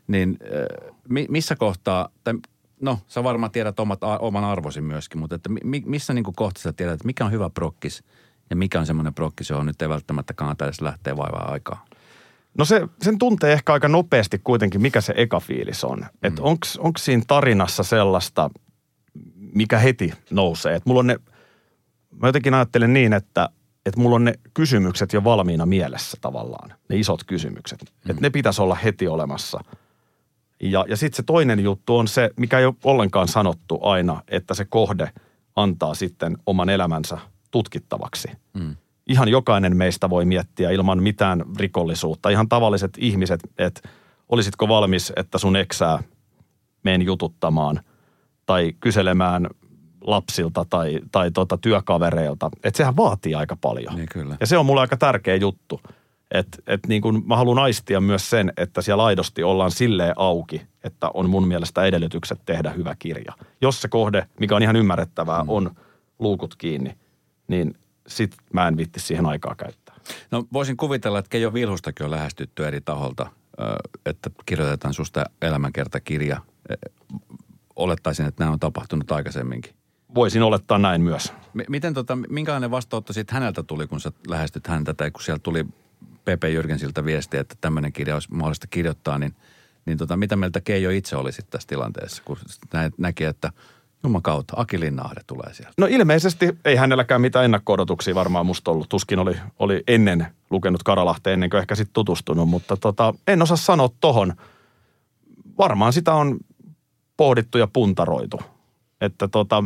[0.07, 0.39] Niin
[1.29, 2.35] missä kohtaa, tai
[2.81, 5.51] no sä varmaan tiedät omat, oman arvosi myöskin, mutta että
[5.87, 8.05] missä niin kuin kohtaa sä tiedät, että mikä on hyvä prokkis
[8.51, 11.85] ja mikä on semmoinen prokkis, johon nyt ei välttämättä kannata edes lähteä vaivaa aikaa?
[12.59, 15.99] No se, sen tuntee ehkä aika nopeasti kuitenkin, mikä se eka fiilis on.
[15.99, 16.09] Mm.
[16.23, 16.43] Että
[16.79, 18.51] onko siinä tarinassa sellaista,
[19.55, 20.75] mikä heti nousee.
[20.75, 21.17] Että mulla on ne,
[22.21, 23.49] mä jotenkin ajattelen niin, että,
[23.87, 26.73] että mulla on ne kysymykset jo valmiina mielessä tavallaan.
[26.89, 27.81] Ne isot kysymykset.
[27.83, 28.11] Mm.
[28.11, 29.61] Että ne pitäisi olla heti olemassa.
[30.61, 34.55] Ja, ja sitten se toinen juttu on se, mikä ei ole ollenkaan sanottu aina, että
[34.55, 35.11] se kohde
[35.57, 37.19] antaa sitten oman elämänsä
[37.51, 38.29] tutkittavaksi.
[38.55, 42.29] Mm ihan jokainen meistä voi miettiä ilman mitään rikollisuutta.
[42.31, 43.89] Ihan tavalliset ihmiset, että
[44.29, 46.03] olisitko valmis, että sun eksää
[46.83, 47.81] meen jututtamaan
[48.47, 49.47] tai kyselemään
[50.01, 52.51] lapsilta tai, tai tota työkavereilta.
[52.65, 53.95] Että sehän vaatii aika paljon.
[53.95, 54.37] Niin kyllä.
[54.41, 55.81] Ja se on mulle aika tärkeä juttu.
[56.31, 60.63] Että et niin kun mä haluan aistia myös sen, että siellä aidosti ollaan silleen auki,
[60.85, 63.33] että on mun mielestä edellytykset tehdä hyvä kirja.
[63.61, 65.49] Jos se kohde, mikä on ihan ymmärrettävää, mm.
[65.49, 65.71] on
[66.19, 66.97] luukut kiinni,
[67.49, 67.75] niin
[68.07, 69.95] sit mä en vitti siihen aikaa käyttää.
[70.31, 73.27] No voisin kuvitella, että Keijo Vilhustakin on lähestytty eri taholta,
[74.07, 76.41] että kirjoitetaan susta elämänkertakirja.
[77.77, 79.75] Olettaisin, että nämä on tapahtunut aikaisemminkin.
[80.15, 81.33] Voisin olettaa näin myös.
[81.55, 85.43] M- miten tota, minkälainen vastaanotto sitten häneltä tuli, kun sä lähestyt häntä, tai kun sieltä
[85.43, 85.67] tuli
[86.25, 89.35] Pepe Jyrgensiltä viestiä, että tämmöinen kirja olisi mahdollista kirjoittaa, niin,
[89.87, 92.37] niin tota, mitä mieltä Keijo itse oli sitten tässä tilanteessa, kun
[92.99, 93.53] näki, että–
[94.05, 95.73] Jumman kautta, Aki Linnahde tulee sieltä.
[95.79, 97.77] No ilmeisesti ei hänelläkään mitään ennakko
[98.15, 98.89] varmaan musta ollut.
[98.89, 103.57] Tuskin oli, oli ennen lukenut Karalahteen ennen kuin ehkä sitten tutustunut, mutta tota, en osaa
[103.57, 104.35] sanoa tohon.
[105.59, 106.37] Varmaan sitä on
[107.17, 108.41] pohdittu ja puntaroitu.
[109.01, 109.65] Että tota,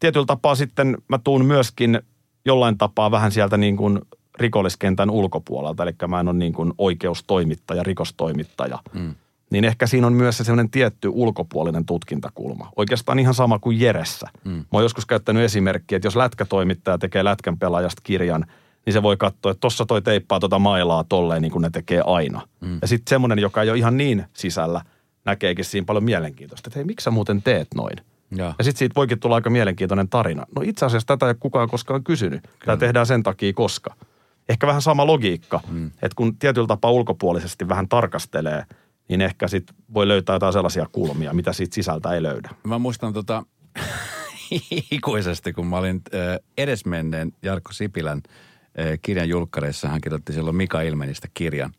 [0.00, 2.00] tietyllä tapaa sitten mä tuun myöskin
[2.44, 4.00] jollain tapaa vähän sieltä niin kuin
[4.38, 5.82] rikolliskentän ulkopuolelta.
[5.82, 8.78] Eli mä en ole niin kuin oikeustoimittaja, rikostoimittaja.
[8.92, 9.14] Mm
[9.52, 12.72] niin ehkä siinä on myös se sellainen tietty ulkopuolinen tutkintakulma.
[12.76, 14.28] Oikeastaan ihan sama kuin Jeressä.
[14.44, 14.50] Mm.
[14.50, 18.46] Mä oon joskus käyttänyt esimerkkiä, että jos lätkätoimittaja tekee lätkän pelaajasta kirjan,
[18.86, 22.02] niin se voi katsoa, että tossa toi teippaa tota mailaa tolleen niin kuin ne tekee
[22.06, 22.40] aina.
[22.60, 22.78] Mm.
[22.82, 24.82] Ja sitten semmoinen, joka ei ole ihan niin sisällä,
[25.24, 26.68] näkeekin siinä paljon mielenkiintoista.
[26.68, 27.96] Että hei, miksi sä muuten teet noin?
[28.36, 30.46] Ja, ja sitten siitä voikin tulla aika mielenkiintoinen tarina.
[30.56, 32.40] No itse asiassa tätä ei ole kukaan koskaan kysynyt.
[32.42, 32.54] Kyllä.
[32.64, 33.94] Tämä tehdään sen takia koska.
[34.48, 35.86] Ehkä vähän sama logiikka, mm.
[35.86, 38.64] että kun tietyllä tapaa ulkopuolisesti vähän tarkastelee–
[39.08, 42.50] niin ehkä sit voi löytää jotain sellaisia kulmia, mitä siitä sisältä ei löydä.
[42.64, 43.42] Mä muistan tota
[44.90, 46.02] ikuisesti, kun mä olin
[46.58, 48.22] edesmenneen Jarkko Sipilän
[49.02, 49.88] kirjan julkkareissa.
[49.88, 51.72] Hän kirjoitti silloin Mika Ilmenistä kirjan.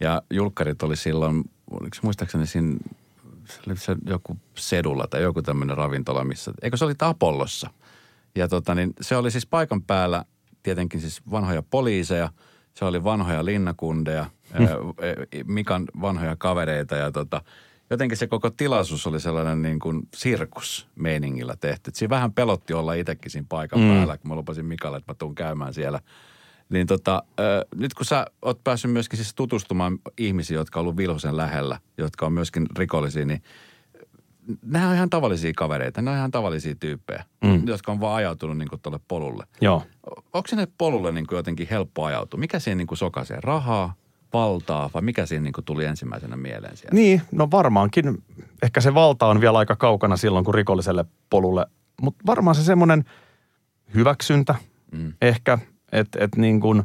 [0.00, 1.44] Ja julkkarit oli silloin,
[1.80, 2.76] oliko muistaakseni siinä
[3.74, 7.70] se joku sedulla tai joku tämmöinen ravintola, missä, eikö se oli Apollossa.
[8.34, 10.24] Ja tota, niin se oli siis paikan päällä
[10.62, 12.28] tietenkin siis vanhoja poliiseja–
[12.74, 14.26] se oli vanhoja linnakundeja,
[14.58, 14.66] mm.
[15.46, 17.42] Mikan vanhoja kavereita ja tota,
[17.90, 21.88] jotenkin se koko tilaisuus oli sellainen niin kuin sirkusmeiningillä tehty.
[21.88, 23.88] Et siinä vähän pelotti olla itsekin siinä paikan mm.
[23.88, 26.00] päällä, kun mä lupasin Mikalle, että mä tuun käymään siellä.
[26.72, 27.22] Niin tota,
[27.76, 32.26] nyt kun sä oot päässyt myöskin siis tutustumaan ihmisiin, jotka on ollut Vilhosen lähellä, jotka
[32.26, 33.42] on myöskin rikollisia, niin
[34.62, 37.66] nämä on ihan tavallisia kavereita, nämä on ihan tavallisia tyyppejä, mm.
[37.66, 39.44] jotka on vaan ajautunut niin tuolle polulle.
[39.60, 39.82] Joo.
[40.32, 42.40] Onko sinne polulle niin kuin jotenkin helppo ajautua?
[42.40, 43.38] Mikä siinä niin sokaisee?
[43.40, 43.94] Rahaa,
[44.32, 46.94] valtaa vai mikä siinä niin tuli ensimmäisenä mieleen siellä?
[46.94, 48.22] Niin, no varmaankin.
[48.62, 51.66] Ehkä se valta on vielä aika kaukana silloin, kun rikolliselle polulle.
[52.02, 53.04] Mutta varmaan se semmoinen
[53.94, 54.54] hyväksyntä
[54.92, 55.12] mm.
[55.22, 55.58] ehkä,
[55.92, 56.82] että et niin kuin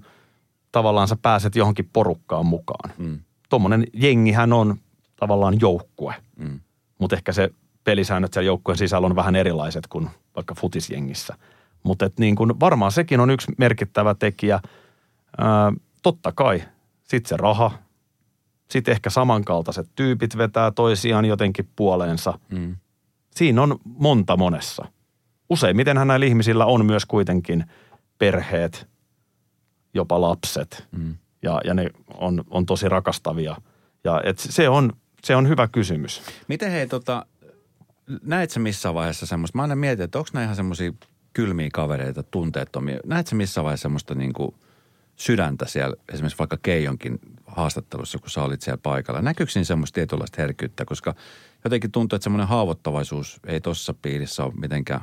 [0.72, 2.94] tavallaan sä pääset johonkin porukkaan mukaan.
[2.98, 3.20] Mm.
[3.50, 4.76] Tuommoinen jengihän on
[5.20, 6.16] tavallaan joukkue.
[6.36, 6.60] Mm
[6.98, 7.50] mutta ehkä se
[7.84, 11.36] pelisäännöt siellä joukkueen sisällä on vähän erilaiset kuin vaikka futisjengissä.
[11.84, 14.60] Mutta niin kuin varmaan sekin on yksi merkittävä tekijä.
[15.38, 16.64] Ää, totta kai,
[17.04, 17.72] sitten se raha,
[18.70, 22.40] sitten ehkä samankaltaiset tyypit vetää toisiaan jotenkin puoleensa.
[22.52, 22.76] Mm.
[23.36, 24.86] Siinä on monta monessa.
[25.50, 27.66] Useimmitenhän näillä ihmisillä on myös kuitenkin
[28.18, 28.88] perheet,
[29.98, 30.88] jopa lapset.
[30.92, 31.16] Mm.
[31.42, 33.56] Ja, ja ne on, on tosi rakastavia.
[34.04, 34.94] Ja et se on
[35.24, 36.22] se on hyvä kysymys.
[36.48, 37.26] Miten hei tota,
[38.24, 40.92] näet sä missään vaiheessa semmoista, mä aina mietin, että onko nämä ihan semmoisia
[41.34, 43.00] kylmiä kavereita, tunteettomia.
[43.06, 44.56] Näet sä missään vaiheessa semmoista niin kuin
[45.16, 49.22] sydäntä siellä, esimerkiksi vaikka Keijonkin haastattelussa, kun sä olit siellä paikalla.
[49.22, 51.16] Näkyykö siinä semmoista tietynlaista herkkyyttä, koska
[51.64, 55.02] jotenkin tuntuu, että semmoinen haavoittavaisuus ei tuossa piirissä ole mitenkään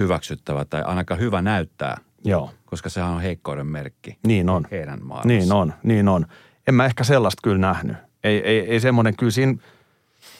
[0.00, 2.50] hyväksyttävä tai ainakaan hyvä näyttää Joo.
[2.66, 4.66] koska sehän on heikkouden merkki Niin on.
[4.70, 5.28] heidän maailmassa.
[5.28, 6.26] Niin on, niin on.
[6.68, 7.96] En mä ehkä sellaista kyllä nähnyt.
[8.24, 9.54] Ei, ei, ei semmoinen, kyllä siinä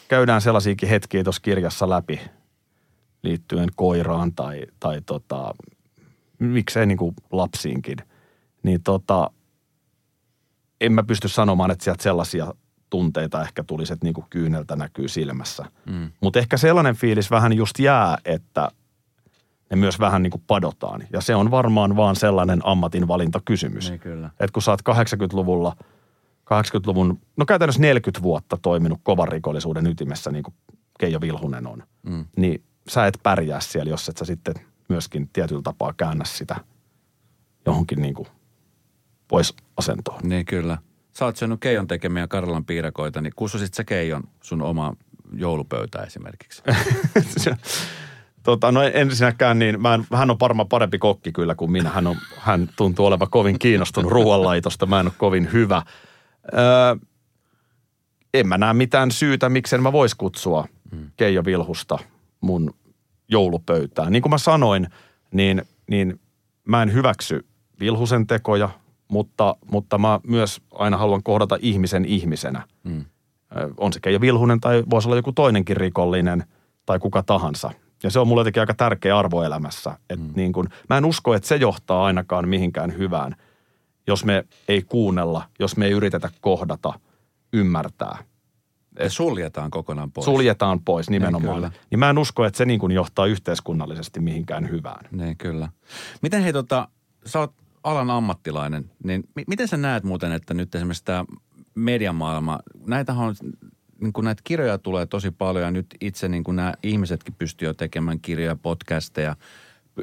[0.08, 2.20] käydään sellaisiakin hetkiä tuossa kirjassa läpi
[3.22, 5.54] liittyen koiraan tai, tai tota,
[6.38, 7.98] miksei niin kuin lapsiinkin.
[8.62, 9.30] Niin tota,
[10.80, 12.54] en mä pysty sanomaan, että sieltä sellaisia
[12.90, 15.64] tunteita ehkä tulisi, että niin kuin kyyneltä näkyy silmässä.
[15.86, 16.10] Mm.
[16.20, 18.70] Mutta ehkä sellainen fiilis vähän just jää, että
[19.70, 21.02] ne myös vähän niin kuin padotaan.
[21.12, 23.90] Ja se on varmaan vaan sellainen ammatinvalintakysymys.
[23.90, 24.26] Niin kyllä.
[24.40, 25.76] Että kun sä oot 80-luvulla,
[26.54, 30.54] 80-luvun, no käytännössä 40 vuotta toiminut kovan rikollisuuden ytimessä, niin kuin
[31.00, 32.24] Keijo Vilhunen on, Mm.
[32.36, 34.54] niin sä et pärjää siellä, jos et sä sitten
[34.88, 36.56] myöskin tietyllä tapaa käännä sitä
[37.66, 38.28] johonkin niin kuin
[39.28, 40.20] pois asentoon.
[40.22, 40.78] Niin kyllä.
[41.18, 44.94] Sä oot syönyt Keijon tekemiä Karjalan piirakoita, niin kutsuisit sä Keijon sun oma
[45.32, 46.62] joulupöytä esimerkiksi?
[48.48, 51.90] tota, no ensinnäkään niin, mä en, hän on varmaan parempi kokki kyllä kuin minä.
[51.90, 54.86] Hän, on, hän tuntuu olevan kovin kiinnostunut ruoanlaitosta.
[54.86, 55.82] Mä en ole kovin hyvä.
[56.52, 57.06] Öö,
[58.34, 61.10] en mä näe mitään syytä, miksen mä vois kutsua mm.
[61.16, 61.98] Keijo Vilhusta
[62.40, 62.74] mun
[63.28, 64.12] joulupöytään.
[64.12, 64.86] Niin kuin mä sanoin,
[65.32, 66.20] niin, niin
[66.64, 67.46] mä en hyväksy
[67.80, 68.70] Vilhusen tekoja,
[69.08, 72.62] mutta, mutta mä myös aina haluan kohdata ihmisen ihmisenä.
[72.84, 73.04] Mm.
[73.76, 76.44] On se Keijo Vilhunen tai voisi olla joku toinenkin rikollinen
[76.86, 77.70] tai kuka tahansa.
[78.02, 79.98] Ja se on mulle jotenkin aika tärkeä arvo elämässä.
[80.10, 80.32] Et mm.
[80.36, 83.36] niin kun, mä en usko, että se johtaa ainakaan mihinkään hyvään,
[84.06, 87.00] jos me ei kuunnella, jos me ei yritetä kohdata,
[87.52, 88.18] ymmärtää.
[88.98, 90.24] Ja suljetaan kokonaan pois.
[90.24, 91.62] Suljetaan pois Niin, nimenomaan.
[91.62, 95.08] Niin, niin mä en usko, että se niin kun johtaa yhteiskunnallisesti mihinkään hyvään.
[95.10, 95.68] Niin, kyllä.
[96.22, 96.88] Miten hei tota,
[97.26, 97.52] sä oot
[97.84, 101.24] alan ammattilainen, niin mi- miten sä näet muuten, että nyt esimerkiksi tämä
[101.74, 103.34] mediamaailma, näitähän on,
[104.00, 107.68] niin kun näitä kirjoja tulee tosi paljon ja nyt itse niin kun nämä ihmisetkin pystyy
[107.68, 109.36] jo tekemään kirjoja, podcasteja,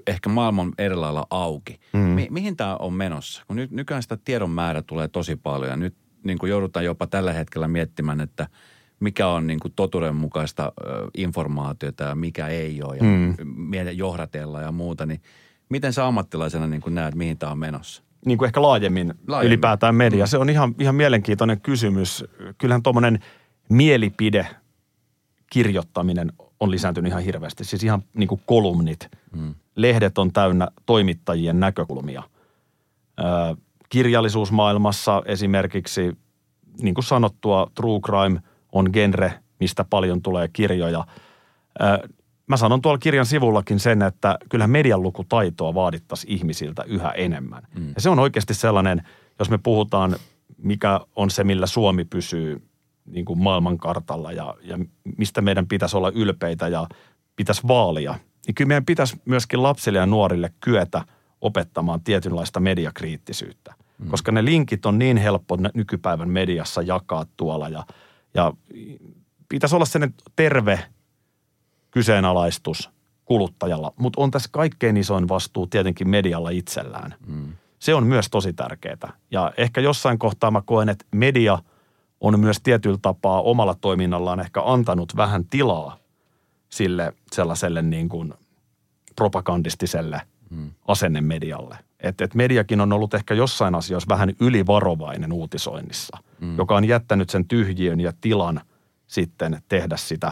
[0.08, 1.80] ehkä maailma on eri lailla auki.
[1.94, 2.00] Mm.
[2.00, 3.44] Mi- mihin tämä on menossa?
[3.48, 7.08] Kun nyt, nykyään sitä tiedon määrä tulee tosi paljon ja nyt niin kuin joudutaan jopa
[7.08, 8.48] tällä hetkellä miettimään, että
[9.00, 10.72] mikä on niin kuin totuudenmukaista
[11.18, 13.36] informaatiota ja mikä ei ole ja mm.
[13.94, 15.22] johdatella ja muuta, niin
[15.70, 18.06] miten sä ammattilaisena niin kuin näet, mihin tämä on menossa?
[18.26, 19.24] niin kuin ehkä laajemmin, Laajemmin.
[19.28, 19.48] laajemmin.
[19.48, 20.26] ylipäätään media.
[20.26, 20.28] Mm.
[20.28, 22.26] Se on ihan, ihan mielenkiintoinen kysymys.
[22.58, 23.20] Kyllähän tuommoinen
[23.70, 24.48] mielipide
[25.50, 27.64] kirjoittaminen on lisääntynyt ihan hirveästi.
[27.64, 29.10] Siis ihan niin kuin kolumnit.
[29.36, 29.56] Mm.
[29.76, 32.24] Lehdet on täynnä toimittajien näkökulmia.
[33.20, 33.24] Ö,
[33.90, 36.18] kirjallisuusmaailmassa esimerkiksi,
[36.82, 38.42] niin kuin sanottua, true crime
[38.72, 41.06] on genre, mistä paljon tulee kirjoja.
[41.82, 42.10] Ö,
[42.48, 47.64] mä sanon tuolla kirjan sivullakin sen, että kyllä median lukutaitoa vaadittaisiin ihmisiltä yhä enemmän.
[47.76, 47.88] Mm.
[47.96, 49.02] Ja se on oikeasti sellainen,
[49.40, 50.16] jos me puhutaan,
[50.58, 52.62] mikä on se, millä Suomi pysyy
[53.06, 54.80] niin kuin maailmankartalla ja, ja
[55.18, 56.88] mistä meidän pitäisi olla ylpeitä ja
[57.36, 58.16] pitäisi vaalia,
[58.48, 61.06] niin kyllä meidän pitäisi myöskin lapsille ja nuorille kyetä
[61.42, 63.74] opettamaan tietynlaista mediakriittisyyttä.
[63.98, 64.08] Mm.
[64.08, 67.84] Koska ne linkit on niin helppo nykypäivän mediassa jakaa tuolla ja,
[68.34, 68.54] ja
[69.50, 70.80] pitäisi olla sellainen terve
[71.92, 72.90] kyseenalaistus
[73.26, 77.16] kuluttajalla, mutta on tässä kaikkein isoin vastuu tietenkin medialla itsellään.
[77.28, 77.54] Mm.
[77.80, 79.14] Se on myös tosi tärkeää.
[79.32, 81.60] Ja ehkä jossain kohtaa mä koen, että media
[82.22, 85.98] on myös tietyllä tapaa omalla toiminnallaan ehkä antanut vähän tilaa
[86.70, 88.34] sille sellaiselle niin kuin
[89.16, 90.72] propagandistiselle mm.
[90.88, 91.78] asennemedialle.
[92.00, 96.58] Että et mediakin on ollut ehkä jossain asioissa vähän ylivarovainen uutisoinnissa, mm.
[96.58, 98.62] joka on jättänyt sen tyhjiön ja tilan
[99.08, 100.32] sitten tehdä sitä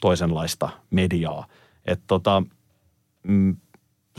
[0.00, 1.46] toisenlaista mediaa.
[1.84, 2.42] Että tota,
[3.22, 3.56] mm,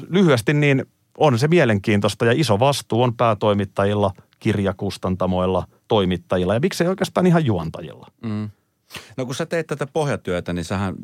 [0.10, 0.86] lyhyesti niin
[1.18, 4.12] on se mielenkiintoista ja iso vastuu on päätoimittajilla,
[4.42, 8.08] kirjakustantamoilla, toimittajilla ja miksei oikeastaan ihan juontajilla.
[8.24, 8.50] Mm.
[9.18, 10.96] No kun sä teet tätä pohjatyötä, niin sähän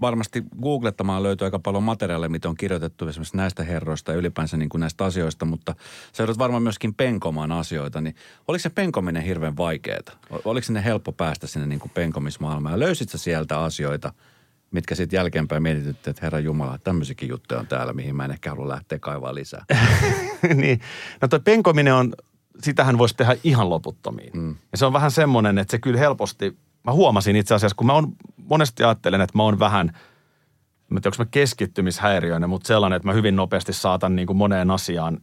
[0.00, 4.68] varmasti googlettamaan löytyy aika paljon materiaalia, mitä on kirjoitettu esimerkiksi näistä herroista ja ylipäänsä niin
[4.68, 5.74] kuin näistä asioista, mutta
[6.12, 8.14] sä joudut varmaan myöskin penkomaan asioita, niin
[8.48, 9.98] oliko se penkominen hirveän vaikeaa?
[10.44, 14.12] Oliko sinne helppo päästä sinne niin kuin penkomismaailmaan ja löysit sä sieltä asioita,
[14.70, 18.50] mitkä sitten jälkeenpäin mietitytte, että herra Jumala, tämmöisiäkin juttuja on täällä, mihin mä en ehkä
[18.50, 19.64] halua lähteä kaivaa lisää.
[20.54, 20.80] niin.
[21.20, 22.12] No toi penkominen on,
[22.62, 24.30] sitähän voisi tehdä ihan loputtomiin.
[24.34, 24.56] Mm.
[24.72, 27.92] Ja se on vähän semmoinen, että se kyllä helposti, mä huomasin itse asiassa, kun mä
[27.92, 29.86] on, monesti ajattelen, että mä oon vähän,
[30.88, 34.70] mä tiedä, onko mä keskittymishäiriöinen, mutta sellainen, että mä hyvin nopeasti saatan niin kuin moneen
[34.70, 35.18] asiaan.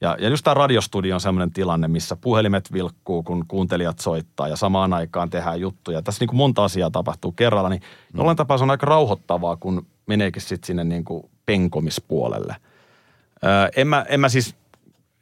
[0.00, 4.56] Ja, ja just tämä radiostudio on semmoinen tilanne, missä puhelimet vilkkuu, kun kuuntelijat soittaa ja
[4.56, 6.02] samaan aikaan tehdään juttuja.
[6.02, 8.18] Tässä niin kuin monta asiaa tapahtuu kerralla, niin mm.
[8.18, 12.56] jollain tapaa se on aika rauhoittavaa, kun meneekin sitten sinne niin kuin penkomispuolelle.
[13.44, 14.54] Öö, en, mä, en mä siis,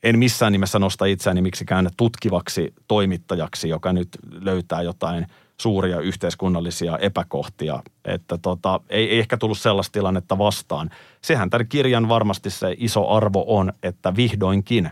[0.03, 5.27] en missään nimessä nosta itseäni miksikään tutkivaksi toimittajaksi, joka nyt löytää jotain
[5.61, 10.91] suuria yhteiskunnallisia epäkohtia, että tota, ei, ei ehkä tullut sellaista tilannetta vastaan.
[11.23, 14.91] Sehän tämän kirjan varmasti se iso arvo on, että vihdoinkin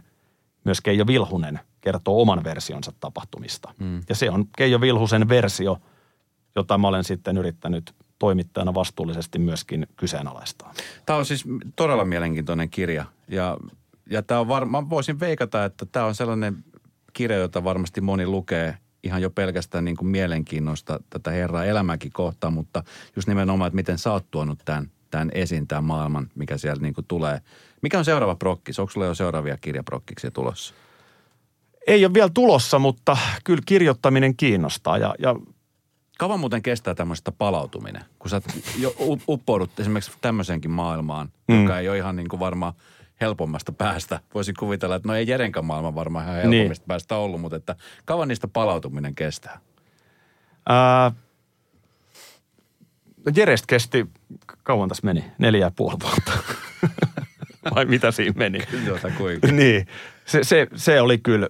[0.65, 3.75] myös Keijo Vilhunen kertoo oman versionsa tapahtumista.
[3.79, 4.01] Mm.
[4.09, 5.79] Ja se on Keijo Vilhusen versio,
[6.57, 10.73] jota mä olen sitten yrittänyt toimittajana vastuullisesti myöskin kyseenalaistaa.
[11.07, 11.45] Tämä on siis
[11.77, 13.57] todella mielenkiintoinen kirja ja,
[14.11, 16.65] ja tämä on varmaan, voisin veikata, että tämä on sellainen
[17.13, 22.53] kirja, jota varmasti moni lukee ihan jo pelkästään niin kuin mielenkiinnosta tätä herraa elämäkin kohtaan,
[22.53, 22.83] mutta
[23.17, 26.95] just nimenomaan, että miten sä oot tuonut tämän, tämän esiin, tämän maailman, mikä siellä niin
[26.95, 27.41] kuin tulee.
[27.83, 28.79] Mikä on seuraava prokkis?
[28.79, 30.75] Onko sulla jo seuraavia kirjaprokkiksia tulossa?
[31.87, 35.35] Ei ole vielä tulossa, mutta kyllä kirjoittaminen kiinnostaa ja, ja
[36.19, 38.41] Kauan muuten kestää tämmöistä palautuminen, kun sä
[38.79, 38.95] jo
[39.29, 41.61] uppoudut esimerkiksi tämmöiseenkin maailmaan, mm.
[41.61, 42.73] joka ei ole ihan niin kuin varmaan
[43.21, 44.21] helpommasta päästä.
[44.35, 46.51] Voisin kuvitella, että no ei Jerenkan maailma varmaan ihan niin.
[46.51, 46.89] helpommasta niin.
[46.89, 49.61] päästä ollut, mutta että kauan niistä palautuminen kestää?
[50.69, 51.13] Ää,
[53.27, 54.07] no Jerest kesti,
[54.63, 55.25] kauan tässä meni?
[55.39, 56.33] Neljä ja puoli vuotta.
[57.75, 58.59] Vai mitä siinä meni?
[58.59, 58.99] Kyllä,
[59.53, 59.87] niin,
[60.25, 61.49] se, se, se oli kyllä,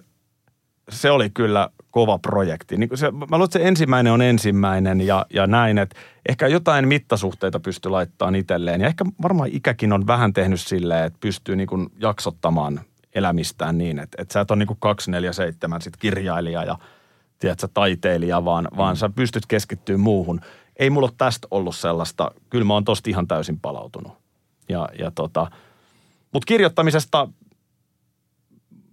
[0.89, 2.77] se oli kyllä kova projekti.
[2.77, 5.95] Niin se, mä luulen, että se ensimmäinen on ensimmäinen ja, ja näin, että
[6.29, 8.81] ehkä jotain mittasuhteita pystyy laittamaan itselleen.
[8.81, 12.81] Ja ehkä varmaan ikäkin on vähän tehnyt silleen, että pystyy niin kuin jaksottamaan
[13.15, 16.77] elämistään niin, että, että sä et ole niin kuin 247 sit kirjailija ja
[17.39, 18.77] tiedätkö, taiteilija, vaan, mm.
[18.77, 20.41] vaan sä pystyt keskittyä muuhun.
[20.75, 24.13] Ei mulla ole tästä ollut sellaista, kyllä mä oon tosta ihan täysin palautunut.
[24.69, 25.51] Ja, ja tota,
[26.33, 27.27] mutta kirjoittamisesta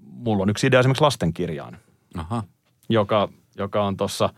[0.03, 1.79] mulla on yksi idea esimerkiksi lastenkirjaan.
[2.17, 2.43] Aha
[2.89, 3.29] joka,
[3.59, 4.29] joka on tuossa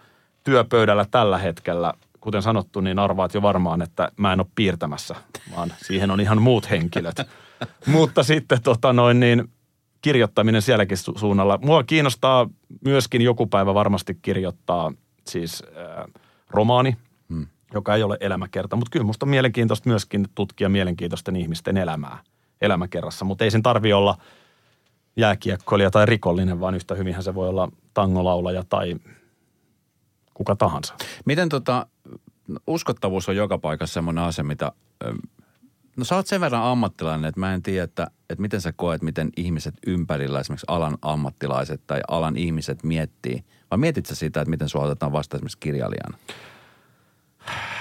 [0.45, 1.95] työpöydällä tällä hetkellä.
[2.21, 5.15] Kuten sanottu, niin arvaat jo varmaan, että mä en ole piirtämässä,
[5.57, 7.17] vaan siihen on ihan muut henkilöt.
[7.87, 9.51] Mutta sitten tota noin niin,
[10.01, 11.59] kirjoittaminen sielläkin su- suunnalla.
[11.63, 12.49] Mua kiinnostaa
[12.85, 14.93] myöskin joku päivä varmasti kirjoittaa
[15.27, 16.05] siis äh,
[16.51, 16.97] romaani,
[17.29, 17.47] hmm.
[17.75, 18.77] joka ei ole elämäkerta.
[18.77, 22.19] Mutta kyllä musta on mielenkiintoista myöskin tutkia mielenkiintoisten ihmisten elämää
[22.61, 23.25] elämäkerrassa.
[23.25, 24.17] Mutta ei sen tarvi olla–
[25.19, 27.69] jääkiekkoilija tai rikollinen, vaan yhtä hyvinhän se voi olla
[27.99, 28.97] tangolaulaja tai
[30.35, 30.95] kuka tahansa.
[31.25, 31.87] Miten tota,
[32.67, 34.73] uskottavuus on joka paikassa semmoinen asia, mitä,
[35.97, 39.03] no sä oot sen verran ammattilainen, että mä en tiedä, että, että miten sä koet,
[39.03, 43.45] miten ihmiset ympärillä, esimerkiksi alan ammattilaiset tai alan ihmiset miettii.
[43.71, 46.19] Vai mietit sä sitä, että miten sua otetaan vastaan esimerkiksi kirjailijana?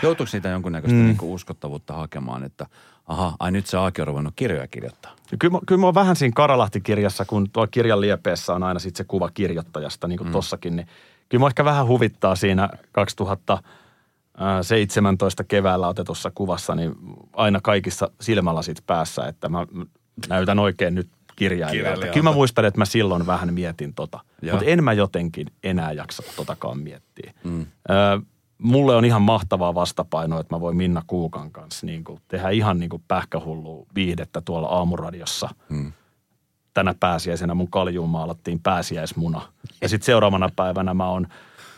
[0.04, 1.06] Joutuuko siitä jonkunnäköistä mm.
[1.06, 2.66] niin uskottavuutta hakemaan, että
[3.08, 5.16] aha, ai nyt se Aaki on ruvennut kirjoja kirjoittaa?
[5.40, 9.04] Kyllä, kyllä mä oon vähän siinä Karalahti-kirjassa, kun tuo kirjan liepeessä on aina sitten se
[9.04, 10.32] kuva kirjoittajasta, niin kuin mm.
[10.32, 10.88] tossakin, niin
[11.30, 16.96] kyllä mä ehkä vähän huvittaa siinä 2017 keväällä otetussa kuvassa, niin
[17.34, 19.68] aina kaikissa silmälasit päässä, että mä
[20.30, 22.08] näytän oikein nyt kirjailijalta.
[22.08, 24.20] Kyllä mä muistan, että mä silloin vähän mietin tota,
[24.52, 27.34] mutta en mä jotenkin enää jaksa totakaan miettiä.
[27.44, 27.66] Mm.
[27.90, 28.22] Ö,
[28.58, 32.80] mulle on ihan mahtavaa vastapainoa, että mä voin Minna Kuukan kanssa niin kuin tehdä ihan
[32.80, 35.50] niin kuin pähkähullu viihdettä tuolla aamuradiossa.
[35.70, 35.92] Hmm.
[36.74, 39.42] Tänä pääsiäisenä mun kaljuun maalattiin pääsiäismuna.
[39.82, 41.28] Ja sitten seuraavana päivänä mä oon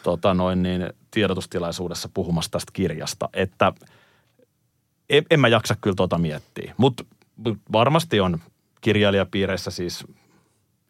[0.03, 3.29] tota noin niin, tiedotustilaisuudessa puhumassa tästä kirjasta.
[3.33, 3.73] Että
[5.09, 6.73] en, en mä jaksa kyllä tota miettiä.
[6.77, 7.03] Mutta
[7.71, 8.39] varmasti on
[8.81, 10.05] kirjailijapiireissä siis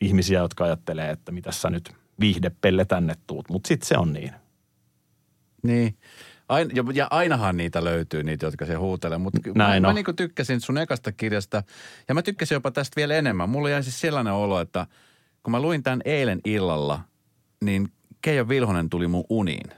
[0.01, 3.49] ihmisiä, jotka ajattelee, että mitä sä nyt viihdepelle tänne tuut.
[3.49, 4.31] Mutta sitten se on niin.
[5.63, 5.97] Niin.
[6.49, 9.17] Ain, ja ainahan niitä löytyy, niitä, jotka se huutelee.
[9.17, 11.63] Mutta mä, mä niin tykkäsin sun ekasta kirjasta,
[12.07, 13.49] ja mä tykkäsin jopa tästä vielä enemmän.
[13.49, 14.87] Mulla jäi siis sellainen olo, että
[15.43, 17.01] kun mä luin tämän eilen illalla,
[17.63, 17.89] niin
[18.21, 19.71] Keijo Vilhonen tuli mun uniin.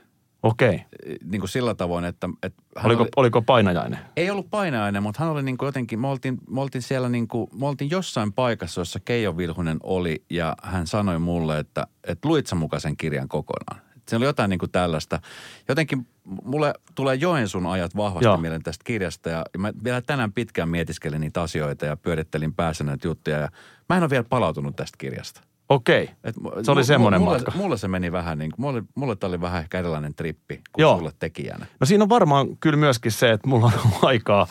[0.44, 0.86] Okei.
[1.26, 2.30] Niin kuin sillä tavoin, että...
[2.44, 4.00] että oliko, oli, oliko painajainen?
[4.16, 7.28] Ei ollut painajainen, mutta hän oli niin kuin jotenkin, me oltiin, me oltiin siellä niin
[7.28, 12.28] kuin, me oltiin jossain paikassa, jossa Keijo Vilhunen oli ja hän sanoi mulle, että, että
[12.28, 13.91] luit sä mukaan sen kirjan kokonaan.
[14.12, 15.20] Se oli jotain niin kuin tällaista.
[15.68, 16.08] Jotenkin
[16.44, 18.38] mulle tulee Joensun ajat vahvasti Joo.
[18.38, 23.08] mieleen tästä kirjasta ja mä vielä tänään pitkään mietiskelin niitä asioita ja pyörittelin päässä näitä
[23.08, 23.50] juttuja ja
[23.90, 25.42] mä en ole vielä palautunut tästä kirjasta.
[25.70, 27.52] Okei, Et, se oli semmoinen mulle, matka.
[27.56, 30.84] Mulle se meni vähän niin kuin, mulle, mulle tämä oli vähän ehkä erilainen trippi kuin
[30.84, 30.98] Joo.
[30.98, 31.66] sulle tekijänä.
[31.80, 34.48] No siinä on varmaan kyllä myöskin se, että mulla on aikaa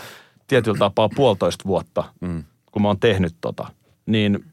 [0.47, 2.45] tietyllä tapaa puolitoista vuotta, mm.
[2.73, 3.67] kun mä oon tehnyt tota,
[4.07, 4.45] niin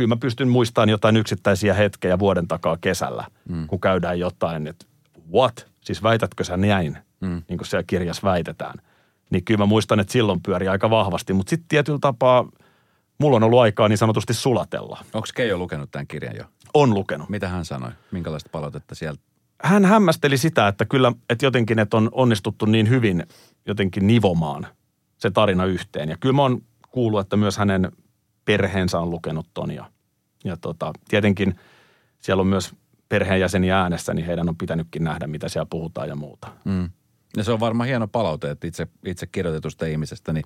[0.00, 3.66] kyllä mä pystyn muistamaan jotain yksittäisiä hetkejä vuoden takaa kesällä, mm.
[3.66, 4.86] kun käydään jotain, että
[5.32, 5.66] what?
[5.80, 7.42] Siis väitätkö sä näin, mm.
[7.48, 8.74] niin kuin siellä kirjassa väitetään.
[9.30, 12.48] Niin kyllä mä muistan, että silloin pyöri aika vahvasti, mutta sitten tietyllä tapaa
[13.18, 15.04] mulla on ollut aikaa niin sanotusti sulatella.
[15.14, 16.44] Onko Keijo lukenut tämän kirjan jo?
[16.74, 17.28] On lukenut.
[17.28, 17.90] Mitä hän sanoi?
[18.10, 19.22] Minkälaista palautetta sieltä?
[19.62, 23.26] Hän hämmästeli sitä, että kyllä, että jotenkin, että on onnistuttu niin hyvin
[23.66, 24.66] jotenkin nivomaan
[25.16, 26.08] se tarina yhteen.
[26.08, 27.92] Ja kyllä mä oon kuullut, että myös hänen
[28.44, 29.90] perheensä on lukenut ton ja,
[30.44, 31.54] ja tota, tietenkin
[32.20, 32.74] siellä on myös
[33.08, 36.48] perheenjäseniä äänessä, niin heidän on pitänytkin nähdä, mitä siellä puhutaan ja muuta.
[36.64, 36.90] Mm.
[37.36, 40.44] Ja se on varmaan hieno palaute, että itse, itse kirjoitetusta ihmisestä, niin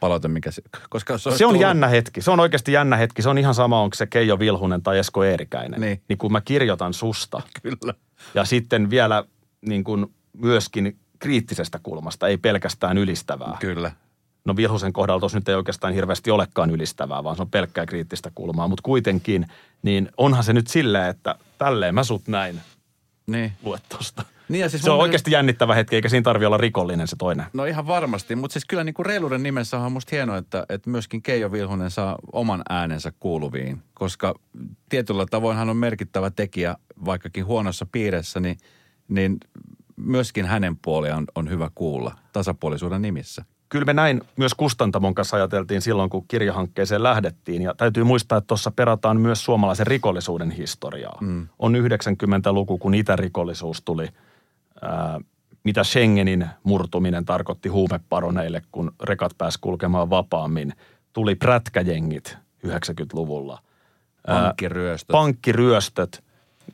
[0.00, 1.62] palaute, mikä se, koska se, se on tullut...
[1.62, 2.20] jännä hetki.
[2.20, 3.22] Se on oikeasti jännä hetki.
[3.22, 5.80] Se on ihan sama, onko se Keijo Vilhunen tai Esko Eerikäinen.
[5.80, 6.02] Niin.
[6.08, 7.42] niin kun mä kirjoitan susta.
[7.62, 7.94] Kyllä.
[8.34, 9.24] Ja sitten vielä
[9.66, 13.56] niin kuin myöskin kriittisestä kulmasta, ei pelkästään ylistävää.
[13.60, 13.92] Kyllä.
[14.44, 18.30] No Vilhusen kohdalla tuossa nyt ei oikeastaan hirveästi olekaan ylistävää, vaan se on pelkkää kriittistä
[18.34, 18.68] kulmaa.
[18.68, 19.46] Mutta kuitenkin,
[19.82, 22.60] niin onhan se nyt silleen, että tälleen mä sut näin
[23.26, 23.52] niin.
[23.62, 24.24] luet tosta.
[24.48, 27.16] Niin ja siis Se on mun oikeasti jännittävä hetki, eikä siinä tarvi olla rikollinen se
[27.18, 27.46] toinen.
[27.52, 30.90] No ihan varmasti, mutta siis kyllä niin kuin reiluuden nimessä on musta hienoa, että, että
[30.90, 34.34] myöskin Keijo Vilhunen saa oman äänensä kuuluviin, koska
[34.88, 38.56] tietyllä tavoin hän on merkittävä tekijä, vaikkakin huonossa piirissä, niin,
[39.08, 39.36] niin
[39.96, 43.44] myöskin hänen puoliaan on, on hyvä kuulla tasapuolisuuden nimissä.
[43.74, 47.62] Kyllä me näin myös Kustantamon kanssa ajateltiin silloin, kun kirjahankkeeseen lähdettiin.
[47.62, 51.18] Ja täytyy muistaa, että tuossa perataan myös suomalaisen rikollisuuden historiaa.
[51.20, 51.48] Mm.
[51.58, 54.08] On 90-luku, kun itärikollisuus tuli–
[54.82, 55.20] ää,
[55.64, 60.72] mitä Schengenin murtuminen tarkoitti huumeparoneille, kun rekat pääsi kulkemaan vapaammin.
[61.12, 63.58] Tuli prätkäjengit 90-luvulla.
[64.26, 65.12] Pankkiryöstöt.
[65.12, 66.24] Pankkiryöstöt.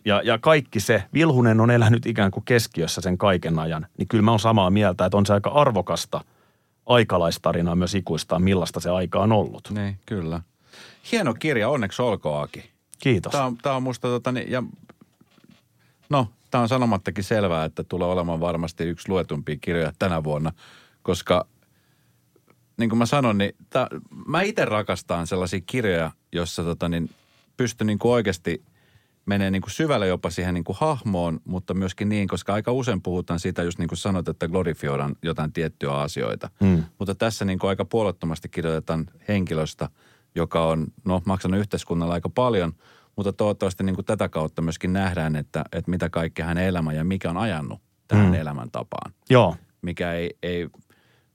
[0.04, 4.22] Ja, ja kaikki se, Vilhunen on elänyt ikään kuin keskiössä sen kaiken ajan, niin kyllä
[4.22, 6.24] mä oon samaa mieltä, että on se aika arvokasta
[6.90, 9.70] aikalaistarinaa myös ikuistaa, millaista se aika on ollut.
[9.70, 10.40] Niin, kyllä.
[11.12, 12.70] Hieno kirja, onneksi olkoon Aki.
[12.98, 13.32] Kiitos.
[13.32, 14.62] Tämä on, tämä on musta, tota, niin, ja
[16.08, 20.52] no tämä on sanomattakin selvää, että tulee olemaan varmasti yksi luetumpia kirjoja tänä vuonna,
[21.02, 21.46] koska
[22.76, 23.86] niin kuin mä sanon, niin tää,
[24.26, 27.10] mä itse rakastan sellaisia kirjoja, joissa tota, niin,
[27.56, 28.62] pystyn niin kuin oikeasti
[29.26, 33.02] menee niin kuin syvälle jopa siihen niin kuin hahmoon, mutta myöskin niin, koska aika usein
[33.02, 36.50] puhutaan siitä, just niin kuin sanot, että glorifioidaan jotain tiettyjä asioita.
[36.60, 36.84] Mm.
[36.98, 39.88] Mutta tässä niin kuin aika puolettomasti kirjoitetaan henkilöstä,
[40.34, 42.72] joka on no, maksanut yhteiskunnalle aika paljon–
[43.16, 47.04] mutta toivottavasti niin kuin tätä kautta myöskin nähdään, että, että mitä kaikkea hänen elämä ja
[47.04, 48.34] mikä on ajanut tähän mm.
[48.34, 49.12] elämäntapaan.
[49.30, 49.56] Joo.
[49.82, 50.68] Mikä ei, ei,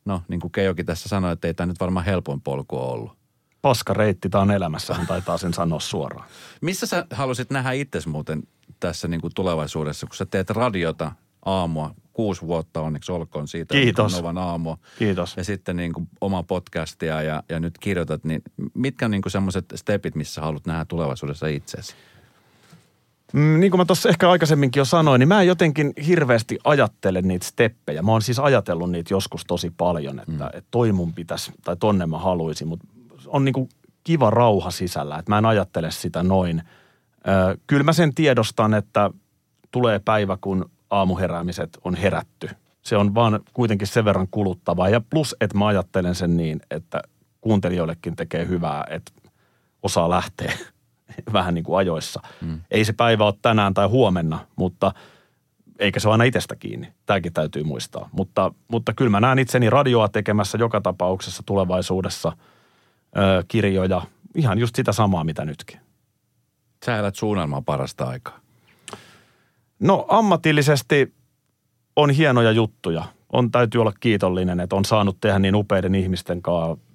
[0.05, 3.17] no niin kuin Keijokin tässä sanoi, että ei tämä nyt varmaan helpoin polku ollut.
[3.65, 6.29] Paska reitti tämä on elämässä, hän taitaa sen sanoa suoraan.
[6.61, 8.43] Missä sä halusit nähdä itsesi muuten
[8.79, 11.11] tässä niin kuin tulevaisuudessa, kun sä teet radiota
[11.45, 13.73] aamua kuusi vuotta onneksi olkoon siitä.
[13.73, 14.15] Kiitos.
[14.15, 14.75] Novan aamu.
[14.99, 15.37] Kiitos.
[15.37, 18.41] Ja sitten niin kuin oma podcastia ja, ja nyt kirjoitat, niin
[18.73, 21.95] mitkä on niin semmoiset stepit, missä haluat nähdä tulevaisuudessa itsesi?
[23.33, 27.21] Mm, niin kuin mä tuossa ehkä aikaisemminkin jo sanoin, niin mä en jotenkin hirveästi ajattele
[27.21, 28.01] niitä steppejä.
[28.01, 30.47] Mä oon siis ajatellut niitä joskus tosi paljon, että, mm.
[30.53, 32.87] että toi mun pitäisi tai tonne mä haluaisin, mutta
[33.27, 33.69] on niin kuin
[34.03, 36.63] kiva rauha sisällä, että mä en ajattele sitä noin.
[37.27, 39.09] Ö, kyllä mä sen tiedostan, että
[39.71, 42.49] tulee päivä, kun aamuheräämiset on herätty.
[42.81, 44.89] Se on vaan kuitenkin sen verran kuluttavaa.
[44.89, 47.01] Ja plus, että mä ajattelen sen niin, että
[47.41, 49.11] kuuntelijoillekin tekee hyvää, että
[49.83, 50.53] osaa lähteä
[51.33, 52.21] vähän niin kuin ajoissa.
[52.41, 52.61] Mm.
[52.71, 54.91] Ei se päivä ole tänään tai huomenna, mutta
[55.79, 56.93] eikä se ole aina itsestä kiinni.
[57.05, 58.09] Tämäkin täytyy muistaa.
[58.11, 62.31] Mutta, mutta kyllä mä näen itseni radioa tekemässä joka tapauksessa tulevaisuudessa
[63.17, 64.01] ö, kirjoja.
[64.35, 65.79] Ihan just sitä samaa, mitä nytkin.
[66.85, 68.39] Sä elät suunnelmaa parasta aikaa.
[69.79, 71.13] No ammatillisesti
[71.95, 73.05] on hienoja juttuja.
[73.29, 76.85] On täytyy olla kiitollinen, että on saanut tehdä niin upeiden ihmisten kanssa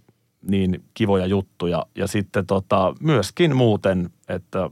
[0.42, 1.86] niin kivoja juttuja.
[1.94, 4.70] Ja sitten tota, myöskin muuten, että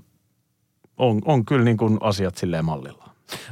[0.96, 3.08] on, on kyllä niin kuin asiat silleen mallilla.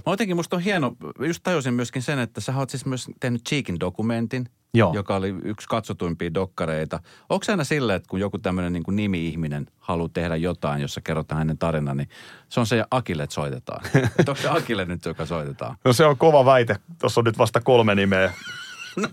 [0.06, 3.44] Mä jotenkin musta on hieno, just tajusin myöskin sen, että sä oot siis myös tehnyt
[3.48, 4.92] Cheekin dokumentin, Joo.
[4.94, 7.00] joka oli yksi katsotuimpia dokkareita.
[7.28, 11.00] Onko se aina silleen, että kun joku tämmöinen niin kuin nimi-ihminen haluaa tehdä jotain, jossa
[11.00, 12.08] kerrotaan hänen tarina, niin
[12.48, 13.86] se on se Akille, että soitetaan.
[14.18, 15.76] että onko se Akille nyt, joka soitetaan?
[15.84, 16.76] No se on kova väite.
[17.00, 18.32] Tuossa on nyt vasta kolme nimeä.
[18.96, 19.08] No,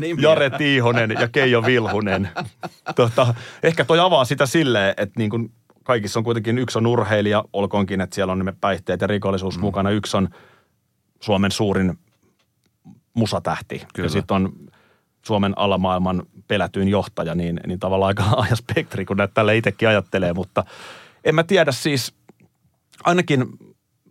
[0.00, 0.30] nimiä.
[0.30, 2.28] Jare Tiihonen ja Keijo Vilhunen.
[2.96, 5.52] Tota, ehkä toi avaa sitä silleen, että niin kuin
[5.84, 9.60] kaikissa on kuitenkin yksi on urheilija, olkoonkin, että siellä on päihteet ja rikollisuus mm.
[9.60, 9.90] mukana.
[9.90, 10.28] Yksi on
[11.20, 11.98] Suomen suurin
[13.16, 13.86] musatähti.
[13.94, 14.06] Kyllä.
[14.06, 14.52] Ja sitten on
[15.26, 20.32] Suomen alamaailman pelätyin johtaja, niin, niin tavallaan aika laaja spektri, kun näitä tälle itsekin ajattelee.
[20.32, 20.64] Mutta
[21.24, 22.14] en mä tiedä siis,
[23.04, 23.46] ainakin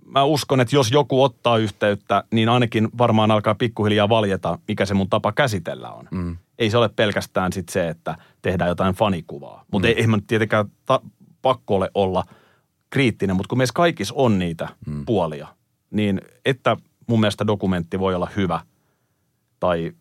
[0.05, 4.93] mä uskon, että jos joku ottaa yhteyttä, niin ainakin varmaan alkaa pikkuhiljaa valjeta, mikä se
[4.93, 6.07] mun tapa käsitellä on.
[6.11, 6.37] Mm.
[6.59, 9.65] Ei se ole pelkästään sit se, että tehdään jotain fanikuvaa.
[9.71, 9.89] Mutta mm.
[9.89, 11.01] ei, ei mä tietenkään ta-
[11.41, 12.23] pakko ole olla
[12.89, 15.05] kriittinen, mutta kun meissä kaikissa on niitä mm.
[15.05, 15.47] puolia,
[15.91, 16.77] niin että
[17.07, 18.59] mun mielestä dokumentti voi olla hyvä
[19.59, 19.91] tai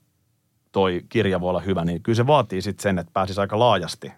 [0.72, 4.12] toi kirja voi olla hyvä, niin kyllä se vaatii sitten sen, että pääsisi aika laajasti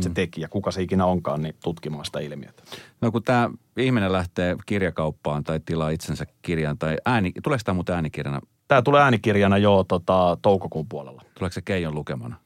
[0.00, 0.14] se mm.
[0.14, 2.62] tekijä, kuka se ikinä onkaan, niin tutkimaan sitä ilmiötä.
[3.00, 7.94] No kun tämä ihminen lähtee kirjakauppaan tai tilaa itsensä kirjan tai ääni, tuleeko tämä muuten
[7.94, 8.40] äänikirjana?
[8.68, 11.22] Tämä tulee äänikirjana jo tota, toukokuun puolella.
[11.38, 12.36] Tuleeko se Keijon lukemana?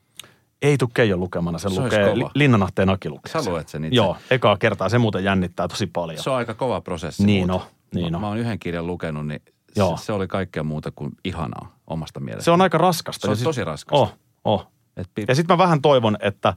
[0.63, 3.97] Ei tule Keijon lukemana, se, Se lukee, Linnanahteen Aki lukee Sä luet sen itse.
[3.97, 4.89] Joo, ekaa kertaa.
[4.89, 6.23] Se muuten jännittää tosi paljon.
[6.23, 7.27] Se on aika kova prosessi.
[7.27, 7.67] Niin muuten.
[7.67, 8.21] on, niin mä, on.
[8.21, 9.43] mä oon yhden kirjan lukenut, niin
[9.79, 9.97] Joo.
[9.97, 12.45] se, se oli kaikkea muuta kuin ihanaa omasta mielestä.
[12.45, 13.27] Se on aika raskasta.
[13.27, 13.97] Se on tosi raskasta.
[13.97, 14.15] Oh,
[14.45, 14.67] oh.
[14.97, 16.55] Et pi- Ja sitten mä vähän toivon, että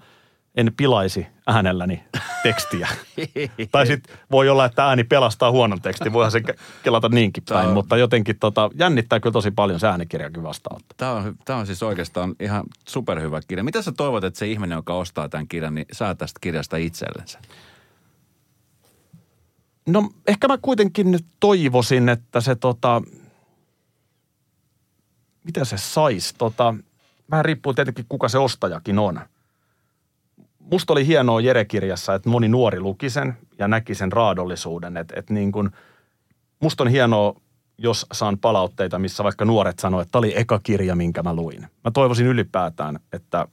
[0.56, 2.04] en pilaisi äänelläni
[2.44, 2.88] tekstiä.
[3.72, 6.14] tai sitten voi olla, että ääni pelastaa huonon tekstin.
[6.14, 7.66] Voihan se ke- kelata niinkin päin.
[7.66, 10.96] Tää- Mutta jotenkin tota, jännittää kyllä tosi paljon se äänikirjakin vastaanottaa.
[10.98, 13.64] Tämä on, tämä on siis oikeastaan ihan superhyvä kirja.
[13.64, 17.40] Mitä sä toivot, että se ihminen, joka ostaa tämän kirjan, niin saa tästä kirjasta itsellensä?
[19.92, 23.02] No ehkä mä kuitenkin nyt toivoisin, että se tota,
[25.44, 26.34] mitä se sais?
[26.38, 26.76] Tota,
[27.32, 29.20] vähän riippuu tietenkin kuka se ostajakin on.
[30.60, 34.98] Musta oli hienoa Jere-kirjassa, että moni nuori luki sen ja näki sen raadollisuuden.
[34.98, 35.72] Että et niin kun,
[36.60, 37.36] musta on hienoa,
[37.78, 41.62] jos saan palautteita, missä vaikka nuoret sanoo, että tämä oli eka kirja, minkä mä luin.
[41.62, 43.48] Mä toivoisin ylipäätään, että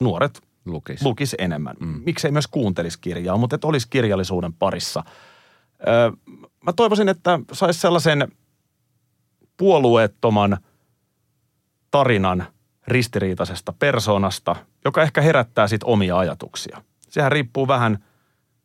[0.00, 1.02] nuoret Lukis.
[1.02, 1.76] lukisi enemmän.
[1.80, 2.02] Mm.
[2.06, 5.04] Miksei myös kuuntelisi kirjaa, mutta että olisi kirjallisuuden parissa.
[5.88, 6.10] Öö,
[6.66, 8.32] mä toivoisin, että saisi sellaisen
[9.56, 10.58] puolueettoman
[11.90, 12.46] tarinan
[12.88, 16.82] ristiriitaisesta persoonasta, joka ehkä herättää sit omia ajatuksia.
[17.08, 18.04] Sehän riippuu vähän,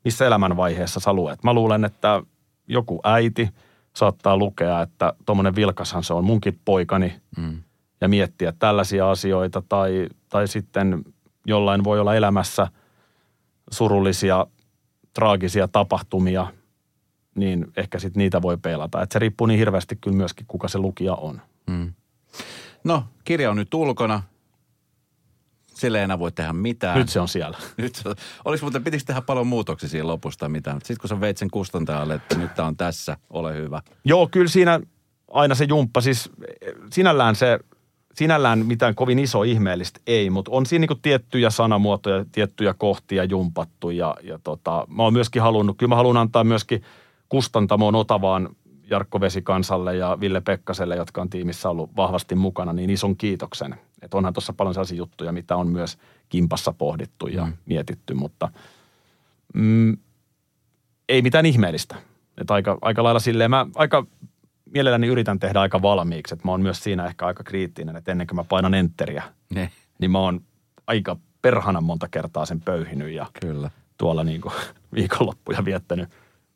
[0.05, 1.43] missä elämänvaiheessa sä luet.
[1.43, 2.23] Mä luulen, että
[2.67, 3.49] joku äiti
[3.95, 7.63] saattaa lukea, että tuommoinen vilkashan se on munkin poikani– Mm.
[8.01, 11.03] ja miettiä tällaisia asioita tai, tai sitten
[11.45, 12.67] jollain voi olla elämässä
[13.71, 14.47] surullisia,
[15.13, 16.47] traagisia tapahtumia,
[17.35, 19.01] niin ehkä sitten niitä voi peilata.
[19.01, 21.41] Et se riippuu niin hirveästi kyllä myöskin, kuka se lukija on.
[21.67, 21.93] Mm.
[22.83, 24.23] No, kirja on nyt ulkona.
[25.67, 26.97] Sille ei enää voi tehdä mitään.
[26.97, 27.57] Nyt se on siellä.
[27.77, 28.09] Nyt se,
[28.45, 30.77] olisi muuten, pitikö tehdä paljon muutoksia siinä lopusta mitään.
[30.77, 33.81] Sitten kun sä veit sen kustantajalle, että nyt tää on tässä, ole hyvä.
[34.05, 34.79] Joo, kyllä siinä
[35.31, 36.29] aina se jumppa, siis
[36.91, 37.59] sinällään se,
[38.13, 43.89] sinällään mitään kovin iso ihmeellistä ei, mutta on siinä niinku tiettyjä sanamuotoja, tiettyjä kohtia jumpattu
[43.89, 46.83] ja, ja tota, mä oon myöskin halunnut, kyllä mä haluan antaa myöskin
[47.29, 48.49] kustantamoon Otavaan
[48.89, 53.75] Jarkko Vesikansalle ja Ville Pekkaselle, jotka on tiimissä ollut vahvasti mukana, niin ison kiitoksen.
[54.01, 55.97] Että onhan tuossa paljon sellaisia juttuja, mitä on myös
[56.29, 57.53] kimpassa pohdittu ja mm.
[57.65, 58.49] mietitty, mutta
[59.53, 59.97] mm,
[61.09, 61.95] ei mitään ihmeellistä.
[62.37, 64.05] Että aika, aika lailla silleen, mä aika
[64.73, 68.27] mielelläni yritän tehdä aika valmiiksi, että mä oon myös siinä ehkä aika kriittinen, että ennen
[68.27, 70.41] kuin mä painan enteriä, Ne, niin mä oon
[70.87, 73.71] aika perhana monta kertaa sen pöyhinyt ja kyllä.
[73.97, 74.53] tuolla niin kuin
[74.95, 76.09] viikonloppuja viettänyt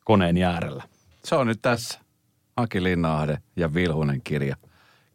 [0.04, 0.82] koneen äärellä.
[1.24, 2.00] Se on nyt tässä.
[2.56, 4.56] Aki Linnaahde ja Vilhunen kirja.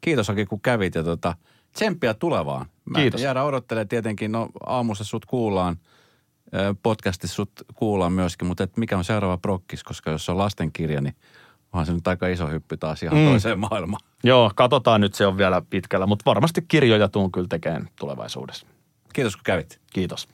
[0.01, 1.35] Kiitos Aki, kun kävit ja tota,
[1.73, 2.65] tsemppiä tulevaan.
[2.85, 3.21] Mä Kiitos.
[3.21, 5.77] Jäädään odottelemaan tietenkin, no aamussa sut kuullaan,
[6.83, 11.01] podcastissa sut kuullaan myöskin, mutta et mikä on seuraava prokkis, koska jos se on lastenkirja,
[11.01, 11.15] niin
[11.73, 13.25] onhan se nyt aika iso hyppy taas ihan mm.
[13.25, 14.01] toiseen maailmaan.
[14.23, 18.67] Joo, katsotaan nyt, se on vielä pitkällä, mutta varmasti kirjoja tuun kyllä tekemään tulevaisuudessa.
[19.13, 19.81] Kiitos kun kävit.
[19.93, 20.27] Kiitos.